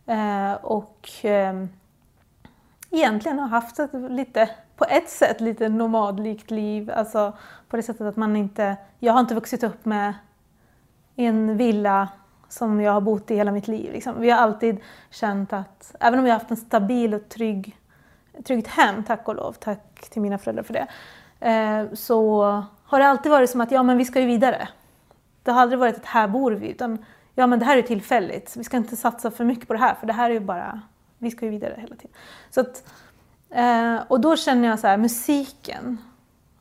Eh, 0.06 0.54
och 0.54 1.10
eh, 1.26 1.66
egentligen 2.90 3.40
har 3.40 3.48
haft 3.48 3.80
ett 3.80 3.94
lite, 3.94 4.50
på 4.84 4.90
ett 4.90 5.10
sätt, 5.10 5.42
lite 5.42 5.70
nomadlikt 5.70 6.52
liv. 6.52 6.92
Alltså 6.96 7.34
på 7.70 7.78
det 7.78 7.84
sättet 7.84 8.02
att 8.02 8.16
man 8.16 8.36
inte, 8.36 8.78
jag 9.00 9.14
har 9.14 9.20
inte 9.20 9.36
vuxit 9.36 9.64
upp 9.64 9.86
med 9.86 10.14
en 11.16 11.58
villa 11.58 12.08
som 12.50 12.82
jag 12.82 12.92
har 12.92 13.02
bott 13.02 13.32
i 13.32 13.36
hela 13.36 13.52
mitt 13.52 13.68
liv. 13.68 13.94
Liksom. 13.94 14.22
Vi 14.22 14.30
har 14.30 14.38
alltid 14.40 14.78
känt 15.10 15.54
att, 15.54 15.96
även 16.00 16.20
om 16.20 16.26
jag 16.26 16.34
har 16.34 16.40
haft 16.40 16.52
en 16.52 16.58
stabil 16.58 17.14
och 17.14 17.30
trygg, 17.30 17.78
tryggt 18.44 18.68
hem, 18.68 19.04
tack 19.04 19.28
och 19.28 19.36
lov, 19.36 19.54
tack 19.54 20.10
till 20.10 20.22
mina 20.22 20.38
föräldrar 20.38 20.64
för 20.64 20.74
det, 20.74 20.88
eh, 21.50 21.94
så 21.94 22.44
har 22.84 23.00
det 23.00 23.08
alltid 23.08 23.32
varit 23.32 23.50
som 23.50 23.62
att 23.62 23.72
ja, 23.72 23.84
men 23.84 23.98
vi 23.98 24.06
ska 24.06 24.20
ju 24.20 24.26
vidare. 24.26 24.68
Det 25.44 25.52
har 25.52 25.62
aldrig 25.62 25.80
varit 25.80 25.96
att 25.96 26.06
här 26.06 26.28
bor 26.28 26.52
vi, 26.52 26.70
utan 26.70 27.06
ja, 27.36 27.48
men 27.48 27.60
det 27.60 27.66
här 27.66 27.78
är 27.78 27.82
tillfälligt. 27.82 28.56
Vi 28.58 28.64
ska 28.64 28.78
inte 28.78 28.96
satsa 28.96 29.32
för 29.32 29.46
mycket 29.46 29.68
på 29.68 29.74
det 29.74 29.80
här, 29.80 29.96
för 29.96 30.08
det 30.08 30.14
här 30.14 30.30
är 30.30 30.34
ju 30.34 30.40
bara, 30.40 30.82
vi 31.18 31.32
ska 31.32 31.46
ju 31.46 31.52
vidare 31.52 31.76
hela 31.78 31.96
tiden. 31.96 32.12
Så 32.50 32.62
att, 32.62 32.84
eh, 33.54 34.02
och 34.08 34.22
då 34.22 34.38
känner 34.38 34.68
jag 34.68 34.80
så 34.80 34.88
här, 34.88 34.98
musiken 34.98 35.98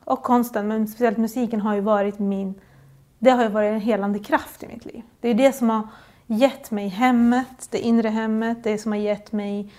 och 0.03 0.23
konsten, 0.23 0.67
men 0.67 0.87
speciellt 0.87 1.17
musiken 1.17 1.61
har 1.61 1.73
ju 1.73 1.81
varit 1.81 2.19
min 2.19 2.55
det 3.23 3.31
har 3.31 3.43
ju 3.43 3.49
varit 3.49 3.73
en 3.73 3.81
helande 3.81 4.19
kraft 4.19 4.63
i 4.63 4.67
mitt 4.67 4.85
liv. 4.85 5.03
Det 5.21 5.29
är 5.29 5.33
det 5.33 5.53
som 5.53 5.69
har 5.69 5.87
gett 6.27 6.71
mig 6.71 6.87
hemmet, 6.87 7.67
det 7.71 7.79
inre 7.79 8.09
hemmet, 8.09 8.63
det 8.63 8.77
som 8.77 8.91
har 8.91 8.99
gett 8.99 9.31
mig, 9.31 9.73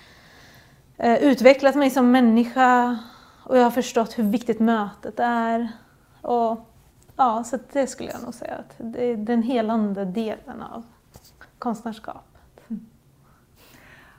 eh, 0.97 1.15
utvecklat 1.15 1.75
mig 1.75 1.91
som 1.91 2.11
människa 2.11 2.99
och 3.45 3.59
jag 3.59 3.63
har 3.63 3.71
förstått 3.71 4.19
hur 4.19 4.25
viktigt 4.25 4.61
mötet 4.61 5.21
är. 5.21 5.69
Och, 6.21 6.59
ja, 7.17 7.45
så 7.45 7.59
det 7.73 7.87
skulle 7.87 8.11
jag 8.11 8.23
nog 8.23 8.35
säga 8.35 8.55
att 8.55 8.75
det 8.79 9.05
är 9.05 9.17
den 9.17 9.43
helande 9.43 10.05
delen 10.05 10.63
av 10.63 10.83
konstnärskap. 11.59 12.34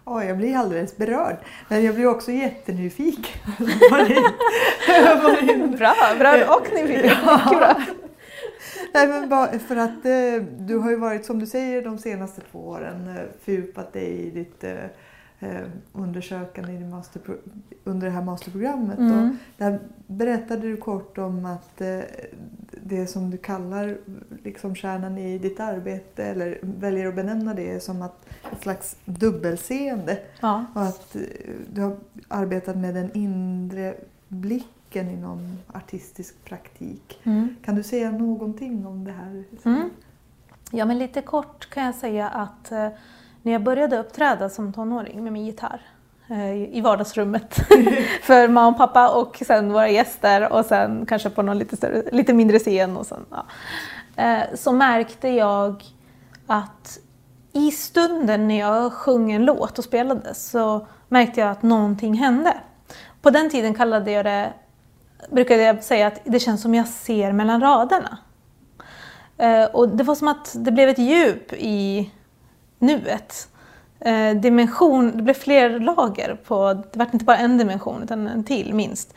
Oh, 0.05 0.25
jag 0.25 0.37
blir 0.37 0.57
alldeles 0.57 0.97
berörd. 0.97 1.37
Men 1.69 1.83
jag 1.83 1.95
blir 1.95 2.07
också 2.07 2.31
jättenyfiken. 2.31 3.41
bra, 5.77 5.95
bra 6.19 6.55
och 6.55 6.67
nyfiken. 6.73 7.11
Bra. 7.49 7.75
Nej, 8.93 9.07
men 9.07 9.29
bara 9.29 9.59
för 9.59 9.75
att 9.75 10.05
eh, 10.05 10.43
du 10.59 10.77
har 10.77 10.89
ju 10.89 10.95
varit, 10.95 11.25
som 11.25 11.39
du 11.39 11.45
säger, 11.45 11.81
de 11.81 11.97
senaste 11.97 12.41
två 12.51 12.59
åren 12.59 13.07
eh, 13.07 13.23
fördjupat 13.41 13.93
dig 13.93 14.05
i 14.05 14.29
ditt 14.29 14.63
eh, 14.63 14.83
eh 15.39 15.61
undersökande 15.93 16.73
i 16.73 16.79
master, 16.79 17.21
under 17.83 18.07
det 18.07 18.13
här 18.13 18.21
masterprogrammet. 18.21 18.99
Mm. 18.99 19.37
Där 19.57 19.79
berättade 20.07 20.61
du 20.61 20.77
kort 20.77 21.17
om 21.17 21.45
att 21.45 21.81
eh, 21.81 21.99
det 22.83 23.07
som 23.07 23.31
du 23.31 23.37
kallar 23.37 23.97
liksom 24.45 24.75
kärnan 24.75 25.17
i 25.17 25.37
ditt 25.37 25.59
arbete, 25.59 26.23
eller 26.23 26.59
väljer 26.61 27.07
att 27.07 27.15
benämna 27.15 27.53
det 27.53 27.83
som 27.83 28.01
att 28.01 28.25
ett 28.51 28.61
slags 28.61 28.97
dubbelseende. 29.05 30.19
Ja. 30.39 30.65
Och 30.73 30.81
att 30.81 31.15
eh, 31.15 31.21
du 31.73 31.81
har 31.81 31.97
arbetat 32.27 32.77
med 32.77 32.95
den 32.95 33.11
inre 33.13 33.95
blicken 34.27 35.09
inom 35.09 35.57
artistisk 35.73 36.45
praktik. 36.45 37.19
Mm. 37.23 37.55
Kan 37.65 37.75
du 37.75 37.83
säga 37.83 38.11
någonting 38.11 38.85
om 38.85 39.03
det 39.03 39.11
här? 39.11 39.43
Mm. 39.65 39.89
Ja, 40.71 40.85
men 40.85 40.97
lite 40.97 41.21
kort 41.21 41.69
kan 41.69 41.83
jag 41.83 41.95
säga 41.95 42.29
att 42.29 42.71
eh, 42.71 42.89
när 43.41 43.51
jag 43.51 43.63
började 43.63 43.99
uppträda 43.99 44.49
som 44.49 44.73
tonåring 44.73 45.23
med 45.23 45.33
min 45.33 45.45
gitarr 45.45 45.81
eh, 46.29 46.77
i 46.77 46.81
vardagsrummet 46.81 47.53
för 48.21 48.47
mamma 48.47 48.67
och 48.67 48.77
pappa 48.77 49.09
och 49.09 49.43
sen 49.45 49.73
våra 49.73 49.89
gäster 49.89 50.53
och 50.53 50.65
sen 50.65 51.05
kanske 51.05 51.29
på 51.29 51.41
någon 51.41 51.57
lite, 51.57 51.77
större, 51.77 52.03
lite 52.11 52.33
mindre 52.33 52.59
scen. 52.59 52.97
Och 52.97 53.05
sen, 53.05 53.25
ja 53.29 53.45
eh, 54.15 54.41
så 54.55 54.71
märkte 54.71 55.29
jag 55.29 55.83
att 56.47 56.99
i 57.53 57.71
stunden 57.71 58.47
när 58.47 58.59
jag 58.59 58.93
sjöng 58.93 59.31
en 59.31 59.45
låt 59.45 59.79
och 59.79 59.85
spelade 59.85 60.33
så 60.33 60.87
märkte 61.07 61.39
jag 61.39 61.49
att 61.49 61.63
någonting 61.63 62.13
hände. 62.13 62.57
På 63.21 63.29
den 63.29 63.49
tiden 63.49 63.73
kallade 63.73 64.11
jag 64.11 64.25
det 64.25 64.53
brukade 65.29 65.63
jag 65.63 65.83
säga 65.83 66.07
att 66.07 66.19
det 66.23 66.39
känns 66.39 66.61
som 66.61 66.75
jag 66.75 66.87
ser 66.87 67.31
mellan 67.31 67.61
raderna. 67.61 68.17
Eh, 69.37 69.65
och 69.65 69.89
det 69.89 70.03
var 70.03 70.15
som 70.15 70.27
att 70.27 70.55
det 70.55 70.71
blev 70.71 70.89
ett 70.89 70.99
djup 70.99 71.53
i 71.53 72.11
nuet. 72.79 73.47
Eh, 73.99 74.35
dimension, 74.35 75.11
det 75.17 75.23
blev 75.23 75.33
fler 75.33 75.79
lager 75.79 76.39
på, 76.47 76.73
det 76.73 76.99
var 76.99 77.09
inte 77.13 77.25
bara 77.25 77.37
en 77.37 77.57
dimension 77.57 78.03
utan 78.03 78.27
en 78.27 78.43
till 78.43 78.73
minst. 78.73 79.13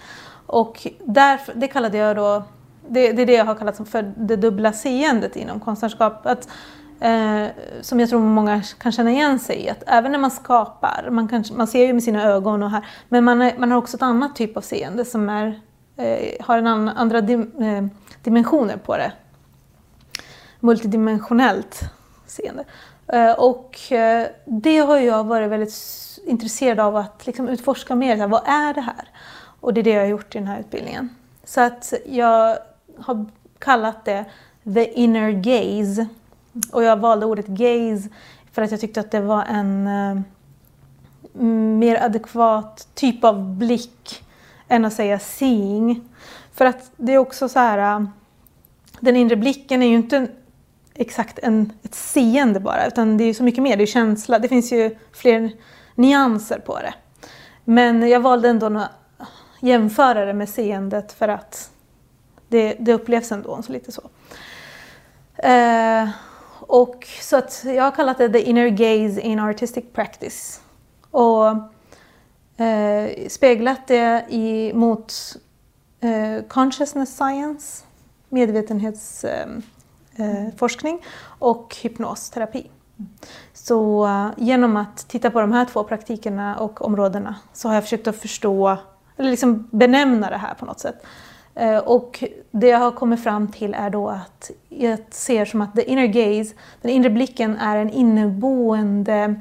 Och 0.46 0.86
därför, 1.04 1.54
det 1.54 1.68
kallade 1.68 1.98
jag 1.98 2.16
då, 2.16 2.42
det, 2.88 3.12
det 3.12 3.22
är 3.22 3.26
det 3.26 3.32
jag 3.32 3.44
har 3.44 3.54
kallat 3.54 3.88
för 3.88 4.12
det 4.16 4.36
dubbla 4.36 4.72
seendet 4.72 5.36
inom 5.36 5.60
konstnärskap. 5.60 6.26
Att, 6.26 6.48
eh, 7.00 7.46
som 7.80 8.00
jag 8.00 8.08
tror 8.08 8.20
många 8.20 8.62
kan 8.78 8.92
känna 8.92 9.10
igen 9.10 9.38
sig 9.38 9.56
i, 9.64 9.70
att 9.70 9.82
även 9.86 10.12
när 10.12 10.18
man 10.18 10.30
skapar, 10.30 11.08
man, 11.10 11.28
kan, 11.28 11.44
man 11.52 11.66
ser 11.66 11.86
ju 11.86 11.92
med 11.92 12.02
sina 12.02 12.22
ögon 12.24 12.62
och 12.62 12.70
här, 12.70 12.86
men 13.08 13.24
man, 13.24 13.42
är, 13.42 13.58
man 13.58 13.70
har 13.70 13.78
också 13.78 13.96
ett 13.96 14.02
annat 14.02 14.36
typ 14.36 14.56
av 14.56 14.60
seende 14.60 15.04
som 15.04 15.28
är 15.28 15.60
eh, 15.96 16.44
har 16.46 16.58
en 16.58 16.66
annan, 16.66 16.96
andra 16.96 17.20
dim, 17.20 17.52
eh, 17.60 17.84
dimensioner 18.22 18.76
på 18.76 18.96
det. 18.96 19.12
Multidimensionellt 20.60 21.80
seende. 22.26 22.64
Eh, 23.06 23.32
och 23.32 23.92
eh, 23.92 24.26
det 24.44 24.78
har 24.78 24.98
jag 24.98 25.24
varit 25.24 25.50
väldigt 25.50 25.74
intresserad 26.26 26.80
av 26.80 26.96
att 26.96 27.26
liksom 27.26 27.48
utforska 27.48 27.94
mer. 27.94 28.16
Här, 28.16 28.28
vad 28.28 28.48
är 28.48 28.74
det 28.74 28.80
här? 28.80 29.08
Och 29.60 29.74
det 29.74 29.80
är 29.80 29.82
det 29.82 29.90
jag 29.90 30.00
har 30.00 30.06
gjort 30.06 30.34
i 30.34 30.38
den 30.38 30.46
här 30.46 30.60
utbildningen. 30.60 31.08
Så 31.44 31.60
att 31.60 31.92
jag 32.06 32.58
har 33.00 33.26
kallat 33.58 34.04
det 34.04 34.24
the 34.74 34.92
inner 34.92 35.30
gaze. 35.30 36.06
Och 36.72 36.84
jag 36.84 36.96
valde 36.96 37.26
ordet 37.26 37.46
gaze 37.46 38.08
för 38.52 38.62
att 38.62 38.70
jag 38.70 38.80
tyckte 38.80 39.00
att 39.00 39.10
det 39.10 39.20
var 39.20 39.44
en 39.44 39.86
eh, 39.86 40.20
mer 41.78 42.02
adekvat 42.02 42.88
typ 42.94 43.24
av 43.24 43.56
blick 43.56 44.24
än 44.68 44.84
att 44.84 44.92
säga 44.92 45.18
seeing. 45.18 46.08
För 46.52 46.64
att 46.64 46.90
det 46.96 47.12
är 47.12 47.18
också 47.18 47.48
så 47.48 47.58
här, 47.58 48.00
eh, 48.00 48.06
den 49.00 49.16
inre 49.16 49.36
blicken 49.36 49.82
är 49.82 49.86
ju 49.86 49.94
inte 49.94 50.28
exakt 50.94 51.38
en, 51.38 51.72
ett 51.82 51.94
seende 51.94 52.60
bara, 52.60 52.86
utan 52.86 53.16
det 53.16 53.24
är 53.24 53.34
så 53.34 53.42
mycket 53.42 53.62
mer, 53.62 53.76
det 53.76 53.84
är 53.84 53.86
känsla, 53.86 54.38
det 54.38 54.48
finns 54.48 54.72
ju 54.72 54.96
fler 55.12 55.52
nyanser 55.94 56.58
på 56.58 56.78
det. 56.78 56.94
Men 57.64 58.08
jag 58.08 58.20
valde 58.20 58.48
ändå 58.48 58.66
att 58.66 58.90
jämföra 59.60 60.24
det 60.24 60.34
med 60.34 60.48
seendet 60.48 61.12
för 61.12 61.28
att 61.28 61.70
det, 62.48 62.76
det 62.80 62.94
upplevs 62.94 63.32
ändå 63.32 63.62
så 63.62 63.72
lite 63.72 63.92
så. 63.92 64.02
Eh, 65.36 66.08
och 66.60 67.06
så 67.20 67.36
att 67.36 67.62
jag 67.64 67.84
har 67.84 67.90
kallat 67.90 68.18
det 68.18 68.28
the 68.28 68.42
inner 68.42 68.68
gaze 68.68 69.20
in 69.20 69.38
artistic 69.38 69.84
practice. 69.92 70.60
Och 71.10 71.48
eh, 72.64 73.28
speglat 73.28 73.86
det 73.86 74.24
i, 74.28 74.72
mot 74.74 75.12
eh, 76.00 76.38
consciousness 76.48 77.16
science, 77.16 77.84
medvetenhetsforskning 78.28 80.94
eh, 80.94 81.00
eh 81.00 81.06
och 81.38 81.76
hypnosterapi. 81.82 82.70
Så 83.52 84.06
eh, 84.06 84.28
genom 84.36 84.76
att 84.76 85.08
titta 85.08 85.30
på 85.30 85.40
de 85.40 85.52
här 85.52 85.64
två 85.64 85.84
praktikerna 85.84 86.58
och 86.58 86.82
områdena 86.82 87.34
så 87.52 87.68
har 87.68 87.74
jag 87.74 87.84
försökt 87.84 88.06
att 88.06 88.16
förstå, 88.16 88.76
eller 89.16 89.30
liksom 89.30 89.68
benämna 89.70 90.30
det 90.30 90.36
här 90.36 90.54
på 90.54 90.64
något 90.64 90.80
sätt. 90.80 91.04
Uh, 91.60 91.78
och 91.78 92.24
det 92.50 92.68
jag 92.68 92.78
har 92.78 92.92
kommit 92.92 93.22
fram 93.22 93.48
till 93.48 93.74
är 93.74 93.90
då 93.90 94.08
att 94.08 94.50
jag 94.68 94.98
ser 95.10 95.44
som 95.44 95.60
att 95.60 95.74
the 95.74 95.90
inner 95.90 96.06
gaze, 96.06 96.54
den 96.82 96.90
inre 96.90 97.10
blicken, 97.10 97.56
är 97.56 97.76
en 97.76 97.90
inneboende 97.90 99.40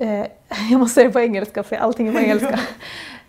eh, 0.00 0.26
jag 0.70 0.80
måste 0.80 0.94
säga 0.94 1.06
det 1.06 1.12
på 1.12 1.20
engelska 1.20 1.62
för 1.62 1.76
allting 1.76 2.08
är 2.08 2.12
på 2.12 2.18
engelska. 2.18 2.60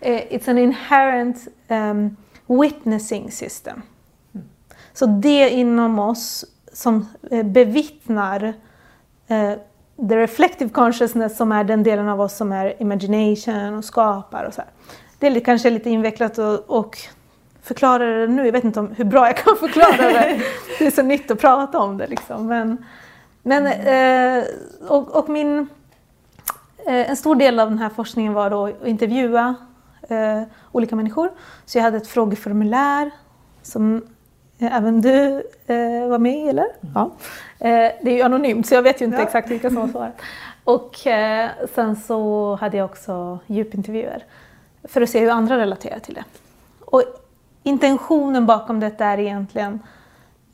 Eh, 0.00 0.22
it's 0.30 0.50
an 0.50 0.58
inherent 0.58 1.48
um, 1.68 2.16
witnessing 2.46 3.30
system. 3.30 3.82
Mm. 4.34 4.46
Så 4.92 5.06
det 5.06 5.50
inom 5.50 5.98
oss 5.98 6.44
som 6.72 7.08
eh, 7.30 7.42
bevittnar 7.42 8.54
eh, 9.28 9.52
the 10.08 10.16
reflective 10.16 10.70
consciousness 10.70 11.36
som 11.36 11.52
är 11.52 11.64
den 11.64 11.82
delen 11.82 12.08
av 12.08 12.20
oss 12.20 12.36
som 12.36 12.52
är 12.52 12.82
imagination 12.82 13.74
och 13.74 13.84
skapar 13.84 14.44
och 14.44 14.54
så 14.54 14.60
här. 14.60 14.70
Det 15.18 15.26
är 15.26 15.40
kanske 15.40 15.70
lite 15.70 15.90
invecklat 15.90 16.38
och, 16.38 16.70
och 16.70 16.98
förklara 17.64 18.04
det 18.04 18.26
nu. 18.26 18.44
Jag 18.44 18.52
vet 18.52 18.64
inte 18.64 18.80
om 18.80 18.94
hur 18.96 19.04
bra 19.04 19.26
jag 19.26 19.36
kan 19.36 19.56
förklara 19.56 19.96
det. 19.96 20.40
Det 20.78 20.86
är 20.86 20.90
så 20.90 21.02
nytt 21.02 21.30
att 21.30 21.40
prata 21.40 21.78
om 21.78 21.98
det 21.98 22.06
liksom. 22.06 22.46
Men, 22.46 22.84
men, 23.42 23.66
eh, 23.66 24.44
och, 24.88 25.16
och 25.16 25.28
min 25.28 25.68
Eh, 26.86 27.10
en 27.10 27.16
stor 27.16 27.36
del 27.36 27.60
av 27.60 27.70
den 27.70 27.78
här 27.78 27.88
forskningen 27.88 28.32
var 28.32 28.50
då 28.50 28.66
att 28.66 28.86
intervjua 28.86 29.54
eh, 30.08 30.42
olika 30.72 30.96
människor. 30.96 31.30
Så 31.64 31.78
jag 31.78 31.82
hade 31.82 31.96
ett 31.96 32.06
frågeformulär 32.06 33.10
som 33.62 34.02
eh, 34.58 34.76
även 34.76 35.00
du 35.00 35.42
eh, 35.66 36.08
var 36.08 36.18
med 36.18 36.38
i, 36.38 36.48
eller? 36.48 36.66
Mm. 36.80 36.92
Ja. 36.94 37.10
Eh, 37.58 37.92
det 38.02 38.10
är 38.10 38.14
ju 38.14 38.22
anonymt 38.22 38.66
så 38.66 38.74
jag 38.74 38.82
vet 38.82 39.00
ju 39.00 39.04
inte 39.04 39.18
Ja. 39.18 39.22
exakt 39.22 39.50
vilka 39.50 39.68
som 39.68 39.76
har 39.76 39.88
svarat. 39.88 40.20
Och 40.64 40.96
sen 41.74 41.96
så 41.96 42.54
hade 42.60 42.76
jag 42.76 42.84
också 42.84 43.38
djupintervjuer 43.46 44.24
för 44.84 45.00
att 45.00 45.10
se 45.10 45.20
hur 45.20 45.30
andra 45.30 45.58
relaterar 45.58 45.98
till 45.98 46.14
det. 46.14 46.24
Och 46.80 47.02
intentionen 47.64 48.46
bakom 48.46 48.80
detta 48.80 49.04
är 49.04 49.18
egentligen, 49.18 49.80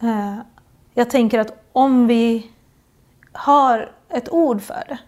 eh, 0.03 0.37
jag 0.95 1.11
tänker 1.11 1.39
att 1.39 1.63
om 1.73 2.07
vi 2.07 2.51
har 3.33 3.93
ett 4.09 4.33
ord 4.33 4.63
för 4.63 4.85
det, 4.89 4.99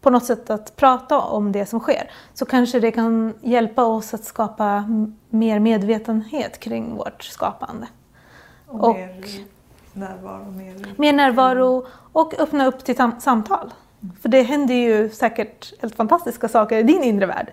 på 0.00 0.10
något 0.10 0.24
sätt 0.24 0.50
att 0.50 0.76
prata 0.76 1.18
om 1.20 1.52
det 1.52 1.66
som 1.66 1.80
sker, 1.80 2.10
så 2.34 2.44
kanske 2.46 2.80
det 2.80 2.90
kan 2.90 3.34
hjälpa 3.40 3.84
oss 3.84 4.14
att 4.14 4.24
skapa 4.24 4.84
mer 5.28 5.58
medvetenhet 5.58 6.60
kring 6.60 6.96
vårt 6.96 7.22
skapande. 7.22 7.86
Och, 8.66 8.88
Och- 8.88 8.96
mer 8.96 9.44
närvaro, 9.92 10.50
mer... 10.50 10.94
Mer 10.96 11.12
närvaro 11.12 11.86
och 12.12 12.40
öppna 12.40 12.66
upp 12.66 12.84
till 12.84 12.96
samtal. 13.18 13.72
För 14.22 14.28
det 14.28 14.42
händer 14.42 14.74
ju 14.74 15.10
säkert 15.10 15.80
helt 15.80 15.94
fantastiska 15.94 16.48
saker 16.48 16.78
i 16.78 16.82
din 16.82 17.02
inre 17.02 17.26
värld 17.26 17.52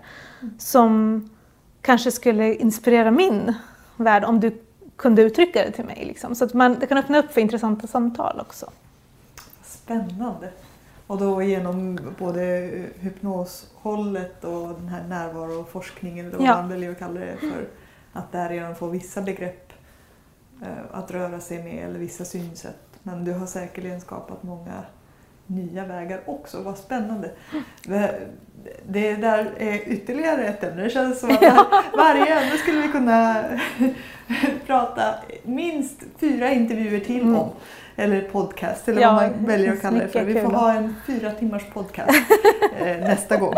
som 0.58 1.22
kanske 1.82 2.12
skulle 2.12 2.54
inspirera 2.54 3.10
min 3.10 3.54
värld 4.04 4.24
om 4.24 4.40
du 4.40 4.52
kunde 4.96 5.22
uttrycka 5.22 5.64
det 5.64 5.70
till 5.70 5.84
mig. 5.84 6.04
Liksom. 6.06 6.34
Så 6.34 6.44
att 6.44 6.54
man, 6.54 6.78
det 6.78 6.86
kan 6.86 6.98
öppna 6.98 7.18
upp 7.18 7.32
för 7.32 7.40
intressanta 7.40 7.86
samtal 7.86 8.40
också. 8.40 8.70
Spännande. 9.62 10.50
Och 11.06 11.18
då 11.18 11.42
genom 11.42 11.98
både 12.18 12.40
hypnoshållet 12.98 14.44
och 14.44 14.68
den 14.68 14.88
här 14.88 15.04
närvaroforskningen 15.08 16.26
eller 16.26 16.38
vad 16.38 16.46
Ja. 16.46 16.54
man 16.56 16.68
väljer 16.68 16.90
att 16.90 16.98
kalla 16.98 17.20
det 17.20 17.36
för. 17.36 17.68
Att 18.12 18.32
därigenom 18.32 18.74
få 18.74 18.86
vissa 18.86 19.22
begrepp 19.22 19.72
eh, 20.62 20.68
att 20.92 21.10
röra 21.10 21.40
sig 21.40 21.62
med 21.62 21.84
eller 21.88 21.98
vissa 21.98 22.24
synsätt. 22.24 22.78
Men 23.02 23.24
du 23.24 23.32
har 23.32 23.46
säkerligen 23.46 24.00
skapat 24.00 24.42
många 24.42 24.82
nya 25.48 25.84
vägar 25.86 26.20
också. 26.26 26.62
Vad 26.62 26.78
spännande. 26.78 27.30
Det- 28.86 29.14
där 29.14 29.50
är 29.58 29.88
ytterligare 29.88 30.44
ett 30.44 30.64
ämne. 30.64 30.82
Det 30.82 30.90
känns 30.90 31.20
som 31.20 31.30
att 31.30 31.66
varje 31.96 32.40
ämne 32.40 32.56
skulle 32.56 32.80
vi 32.80 32.88
kunna 32.88 33.44
prata 34.66 35.14
minst 35.42 36.02
fyra 36.20 36.50
intervjuer 36.52 37.00
till 37.00 37.20
Mm. 37.22 37.36
om. 37.36 37.48
Eller 37.96 38.20
podcast 38.20 38.88
eller 38.88 39.02
Ja, 39.02 39.12
vad 39.12 39.22
man 39.30 39.46
väljer 39.46 39.72
att 39.72 39.80
kalla 39.80 39.98
det 39.98 40.08
för. 40.08 40.24
Vi 40.24 40.40
får 40.40 40.50
ha 40.52 40.72
en 40.72 40.94
fyra 41.06 41.30
timmars 41.32 41.62
podcast 41.74 42.10
eh, 42.80 42.86
nästa 42.98 43.36
gång. 43.36 43.54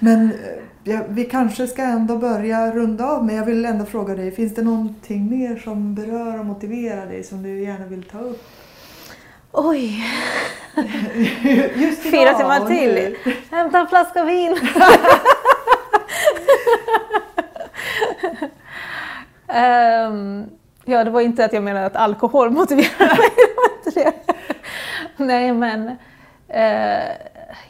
Men 0.00 0.24
eh, 0.30 0.38
ja, 0.84 1.00
vi 1.08 1.24
kanske 1.24 1.66
ska 1.66 1.82
ändå 1.82 2.16
börja 2.18 2.70
runda 2.74 3.04
av 3.06 3.24
men 3.26 3.36
jag 3.36 3.44
vill 3.44 3.64
ändå 3.64 3.84
fråga 3.84 4.14
dig, 4.14 4.30
finns 4.30 4.54
det 4.54 4.62
någonting 4.62 5.30
mer 5.30 5.56
som 5.56 5.94
berör 5.94 6.38
och 6.38 6.46
motiverar 6.46 7.06
dig 7.06 7.24
som 7.24 7.42
du 7.42 7.62
gärna 7.62 7.86
vill 7.86 8.02
ta 8.02 8.18
upp? 8.18 8.42
Oj, 9.56 10.04
Just 11.74 12.06
idag 12.06 12.10
Fyra 12.12 12.34
timmar 12.34 12.66
till. 12.66 13.16
hämta 13.50 13.78
en 13.78 13.86
flaska 13.88 14.24
vin! 14.24 14.58
Ehm, 19.48 20.44
ja, 20.84 21.04
det 21.04 21.10
var 21.10 21.20
inte 21.20 21.44
att 21.44 21.52
jag 21.52 21.62
menade 21.62 21.86
att 21.86 21.96
alkohol 21.96 22.50
motiverar 22.50 23.18
mig. 23.18 24.12
Nej, 25.16 25.52
men 25.52 25.88
eh, 26.48 27.12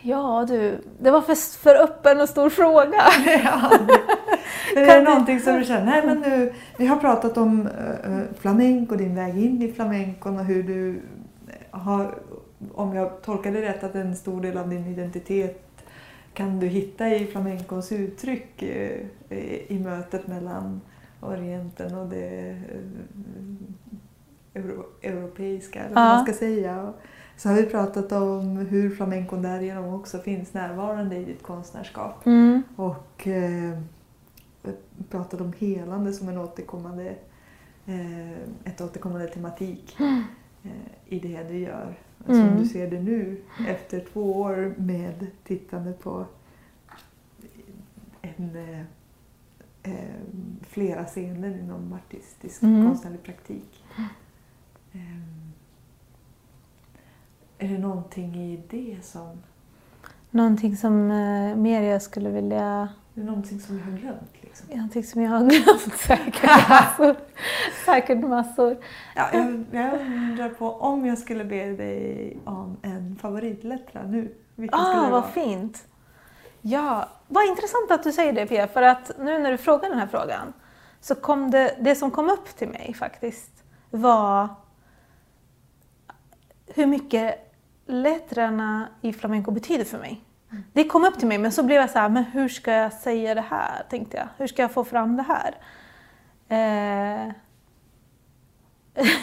ja 0.02 0.44
du, 0.48 0.84
det 0.98 1.10
var 1.10 1.20
för, 1.20 1.58
för 1.62 1.74
öppen 1.82 2.20
och 2.20 2.28
stor 2.28 2.50
fråga. 2.50 3.02
Ja, 3.44 3.70
det- 3.88 4.00
men 4.74 4.88
är 4.88 4.96
det 4.96 5.02
någonting 5.02 5.40
som 5.40 5.54
du 5.58 5.64
känner, 5.64 5.84
nej 5.84 6.02
men 6.06 6.18
nu, 6.20 6.52
vi 6.78 6.86
har 6.86 6.96
pratat 6.96 7.36
om 7.36 7.66
uh, 7.66 8.22
flamenco, 8.40 8.96
din 8.96 9.14
väg 9.16 9.38
in 9.44 9.62
i 9.62 9.72
flamencon 9.72 10.38
och 10.38 10.44
hur 10.44 10.62
du 10.62 11.02
har, 11.74 12.18
om 12.74 12.94
jag 12.94 13.22
tolkar 13.22 13.52
det 13.52 13.62
rätt, 13.62 13.84
att 13.84 13.94
en 13.94 14.16
stor 14.16 14.40
del 14.42 14.58
av 14.58 14.68
din 14.70 14.86
identitet 14.86 15.60
kan 16.34 16.60
du 16.60 16.66
hitta 16.66 17.08
i 17.08 17.26
flamencons 17.26 17.92
uttryck 17.92 18.62
eh, 18.62 19.00
i 19.68 19.80
mötet 19.84 20.26
mellan 20.26 20.80
Orienten 21.20 21.94
och 21.94 22.08
det 22.08 22.50
eh, 22.50 22.56
euro, 24.62 24.84
europeiska, 25.02 25.84
eller 25.84 25.94
vad 25.94 26.04
Ja. 26.04 26.14
man 26.14 26.24
ska 26.24 26.34
säga. 26.34 26.92
Så 27.36 27.48
har 27.48 27.56
vi 27.56 27.62
pratat 27.66 28.12
om 28.12 28.56
hur 28.56 28.90
flamencon 28.96 29.42
därigenom 29.42 29.94
också 29.94 30.18
finns 30.18 30.54
närvarande 30.54 31.16
i 31.16 31.24
ditt 31.24 31.42
konstnärskap. 31.42 32.26
Mm. 32.26 32.62
Och 32.76 33.26
eh, 33.26 33.78
pratade 35.10 35.42
om 35.44 35.52
helande 35.58 36.12
som 36.12 36.28
en 36.28 36.38
återkommande, 36.38 37.14
eh, 37.86 38.32
ett 38.64 38.80
återkommande 38.80 39.26
tematik 39.26 39.96
eh, 40.00 40.18
i 41.06 41.18
det 41.18 41.42
du 41.48 41.58
gör. 41.58 41.94
Som 42.26 42.34
Mm. 42.34 42.58
du 42.58 42.66
ser 42.68 42.90
det 42.90 43.00
nu 43.02 43.40
efter 43.68 44.00
två 44.12 44.32
år 44.40 44.74
med 44.78 45.26
tittande 45.44 45.92
på 45.92 46.26
en, 48.22 48.56
eh, 48.56 48.80
eh, 49.82 50.20
flera 50.62 51.04
scener 51.04 51.58
inom 51.58 51.92
artistisk 51.92 52.62
Mm. 52.62 52.86
konstnärlig 52.86 53.22
praktik. 53.22 53.84
Eh, 54.92 55.18
är 57.58 57.68
det 57.68 57.78
någonting 57.78 58.34
i 58.36 58.62
det 58.70 58.98
som 59.04 59.38
Någonting 60.34 60.76
som 60.76 61.10
eh, 61.10 61.56
mer 61.56 61.82
jag 61.82 62.02
skulle 62.02 62.30
vilja... 62.30 62.88
det 63.14 63.22
någonting 63.24 63.60
som 63.60 63.76
vi 63.76 63.82
har 63.82 63.98
glömt? 63.98 64.30
Liksom? 64.40 64.66
Någonting 64.76 65.04
som 65.04 65.22
jag 65.22 65.30
har 65.30 65.40
glömt 65.40 65.94
säkert 65.98 66.68
massor. 66.68 67.16
säkert 67.84 68.18
massor. 68.28 68.76
Ja, 69.16 69.28
jag, 69.32 69.64
jag 69.72 70.00
undrar 70.00 70.48
på 70.48 70.70
om 70.70 71.06
jag 71.06 71.18
skulle 71.18 71.44
be 71.44 71.64
dig 71.72 72.38
om 72.44 72.76
en 72.82 73.16
favoritlettra 73.16 74.02
nu. 74.02 74.34
Vilken 74.54 74.78
skulle 74.80 74.98
Ah, 74.98 75.04
det 75.04 75.10
vad 75.10 75.22
vara? 75.22 75.32
fint! 75.32 75.84
Ja, 76.60 77.08
vad 77.28 77.44
intressant 77.46 77.90
att 77.90 78.02
du 78.02 78.12
säger 78.12 78.32
det 78.32 78.46
Pia, 78.46 78.68
för 78.68 78.82
att 78.82 79.10
nu 79.18 79.38
när 79.38 79.50
du 79.52 79.58
frågar 79.58 79.88
den 79.88 79.98
här 79.98 80.06
frågan 80.06 80.52
så 81.00 81.14
kom 81.14 81.50
det, 81.50 81.76
det 81.80 81.94
som 81.94 82.10
kom 82.10 82.30
upp 82.30 82.56
till 82.56 82.68
mig 82.68 82.94
faktiskt 82.94 83.64
var 83.90 84.48
hur 86.66 86.86
mycket 86.86 87.43
lettrarna 87.86 88.88
i 89.00 89.12
flamenco 89.12 89.50
betyder 89.50 89.84
för 89.84 89.98
mig. 89.98 90.24
Det 90.72 90.84
kom 90.84 91.04
upp 91.04 91.18
till 91.18 91.28
mig 91.28 91.38
men 91.38 91.52
så 91.52 91.62
blev 91.62 91.80
jag 91.80 91.90
så 91.90 91.98
här, 91.98 92.08
men 92.08 92.24
hur 92.24 92.48
ska 92.48 92.72
jag 92.72 92.92
säga 92.92 93.34
det 93.34 93.40
här? 93.40 93.82
Tänkte 93.90 94.16
jag. 94.16 94.28
Hur 94.36 94.46
ska 94.46 94.62
jag 94.62 94.72
få 94.72 94.84
fram 94.84 95.16
det 95.16 95.22
här? 95.22 95.54
Eh, 96.48 97.32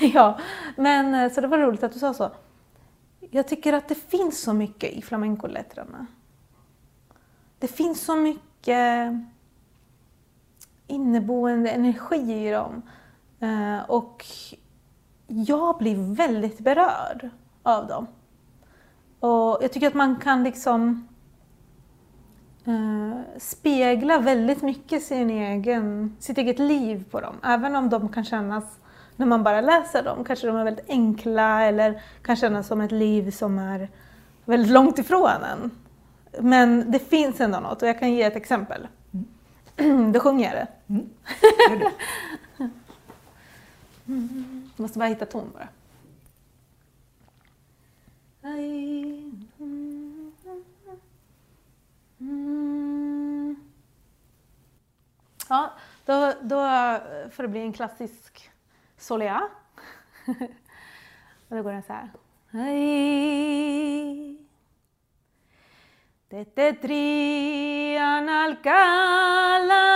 ja, 0.14 0.40
men 0.76 1.16
eh, 1.16 1.32
så 1.32 1.42
det 1.42 1.48
var 1.48 1.58
roligt 1.58 1.84
att 1.84 1.94
du 1.94 2.00
sa 2.00 2.14
så. 2.14 2.32
Jag 3.20 3.48
tycker 3.48 3.74
att 3.74 3.88
det 3.88 3.96
finns 3.96 4.42
så 4.42 4.54
mycket 4.54 4.94
i 4.94 5.02
flamencolettrarna. 5.02 6.08
Det 7.60 7.68
finns 7.68 8.06
så 8.06 8.16
mycket 8.16 9.14
inneboende 10.88 11.70
energi 11.70 12.48
i 12.48 12.52
dem. 12.52 12.82
Eh, 13.40 13.90
och 13.90 14.26
jag 15.28 15.78
blir 15.78 16.16
väldigt 16.16 16.60
berörd 16.60 17.30
av 17.64 17.88
dem. 17.88 18.08
Och 19.22 19.58
jag 19.62 19.72
tycker 19.72 19.88
att 19.88 19.94
man 19.94 20.16
kan 20.16 20.44
liksom 20.44 21.08
eh, 22.66 23.40
spegla 23.40 24.18
väldigt 24.20 24.62
mycket 24.62 25.04
sin 25.04 25.30
egen, 25.30 26.18
sitt 26.20 26.38
eget 26.38 26.60
liv 26.60 27.06
på 27.12 27.22
dem. 27.22 27.36
Även 27.44 27.76
om 27.76 27.90
de 27.90 28.10
kan 28.10 28.24
kännas, 28.24 28.64
när 29.16 29.26
man 29.26 29.44
bara 29.44 29.62
läser 29.62 30.04
dem, 30.04 30.24
kanske 30.24 30.48
de 30.48 30.56
är 30.56 30.64
väldigt 30.64 30.90
enkla 30.90 31.64
eller 31.64 32.02
kan 32.22 32.36
kännas 32.36 32.68
som 32.68 32.82
ett 32.82 32.92
liv 32.92 33.32
som 33.32 33.60
är 33.60 33.90
väldigt 34.46 34.72
långt 34.72 35.00
ifrån 35.00 35.44
en. 35.52 35.72
Men 36.40 36.92
det 36.92 37.00
finns 37.00 37.42
ändå 37.42 37.60
något 37.60 37.82
och 37.82 37.88
jag 37.88 38.00
kan 38.00 38.14
ge 38.14 38.24
ett 38.24 38.36
exempel. 38.36 38.88
Då 40.14 40.20
sjunger 40.20 40.46
jag 40.46 40.56
det. 40.56 40.68
Mm. 40.94 41.10
Det. 41.70 41.92
Jag 44.76 44.84
måste 44.84 45.00
bara 45.00 45.10
hitta 45.10 45.26
ton 45.26 45.52
bara. 45.54 45.68
Ja, 55.50 55.74
då, 56.06 56.34
då 56.42 56.62
får 57.32 57.44
det 57.44 57.50
bli 57.50 57.60
en 57.62 57.74
klassisk 57.74 58.52
solea. 58.98 59.50
Och 61.50 61.58
då 61.58 61.64
går 61.64 61.72
den 61.72 61.84
så 61.84 61.94
här. 61.94 62.10
Ay, 62.54 64.38
de 66.30 66.46
te 66.46 66.74
trian 66.74 68.30
Alcalá 68.30 69.92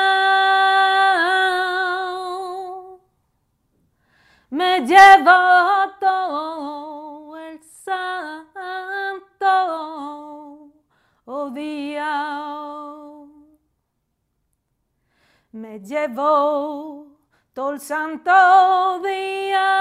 me 4.50 4.80
llevó 4.80 5.92
todo 6.00 6.85
me 15.56 15.80
llevó 15.80 17.08
todo 17.54 17.72
el 17.72 17.80
santo 17.80 19.00
día. 19.00 19.72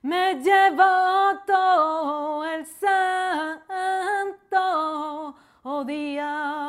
Me 0.00 0.36
llevó 0.36 1.38
todo 1.46 2.46
el 2.46 2.64
santo 2.64 4.14
día, 5.84 6.64